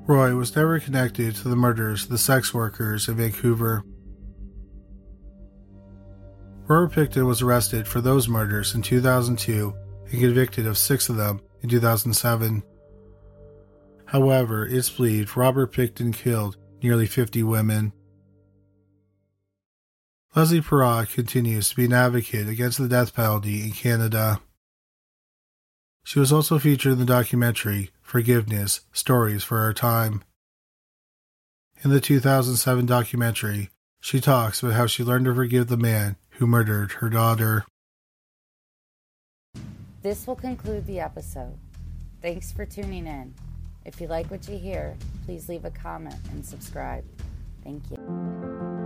Roy 0.08 0.34
was 0.34 0.56
never 0.56 0.80
connected 0.80 1.36
to 1.36 1.48
the 1.48 1.54
murders 1.54 2.02
of 2.02 2.08
the 2.08 2.18
sex 2.18 2.52
workers 2.52 3.06
in 3.06 3.14
Vancouver. 3.14 3.84
Robert 6.66 6.94
Pickton 6.94 7.28
was 7.28 7.42
arrested 7.42 7.86
for 7.86 8.00
those 8.00 8.28
murders 8.28 8.74
in 8.74 8.82
2002 8.82 9.72
and 10.10 10.20
convicted 10.20 10.66
of 10.66 10.76
six 10.76 11.08
of 11.08 11.14
them 11.14 11.40
in 11.62 11.68
2007. 11.68 12.64
However, 14.06 14.66
it's 14.66 14.90
believed 14.90 15.36
Robert 15.36 15.72
Pickton 15.72 16.12
killed 16.12 16.56
nearly 16.82 17.06
50 17.06 17.44
women. 17.44 17.92
Leslie 20.36 20.60
Parrott 20.60 21.08
continues 21.08 21.70
to 21.70 21.76
be 21.76 21.86
an 21.86 21.94
advocate 21.94 22.46
against 22.46 22.76
the 22.76 22.88
death 22.88 23.14
penalty 23.14 23.62
in 23.62 23.70
Canada. 23.70 24.42
She 26.04 26.18
was 26.18 26.30
also 26.30 26.58
featured 26.58 26.92
in 26.92 26.98
the 26.98 27.06
documentary 27.06 27.90
Forgiveness 28.02 28.82
Stories 28.92 29.42
for 29.42 29.58
Our 29.60 29.72
Time. 29.72 30.22
In 31.82 31.88
the 31.88 32.02
2007 32.02 32.84
documentary, 32.84 33.70
she 33.98 34.20
talks 34.20 34.62
about 34.62 34.74
how 34.74 34.86
she 34.86 35.02
learned 35.02 35.24
to 35.24 35.34
forgive 35.34 35.68
the 35.68 35.78
man 35.78 36.16
who 36.32 36.46
murdered 36.46 36.92
her 36.92 37.08
daughter. 37.08 37.64
This 40.02 40.26
will 40.26 40.36
conclude 40.36 40.86
the 40.86 41.00
episode. 41.00 41.56
Thanks 42.20 42.52
for 42.52 42.66
tuning 42.66 43.06
in. 43.06 43.32
If 43.86 44.02
you 44.02 44.06
like 44.06 44.30
what 44.30 44.46
you 44.48 44.58
hear, 44.58 44.98
please 45.24 45.48
leave 45.48 45.64
a 45.64 45.70
comment 45.70 46.20
and 46.30 46.44
subscribe. 46.44 47.04
Thank 47.64 47.82
you. 47.90 48.85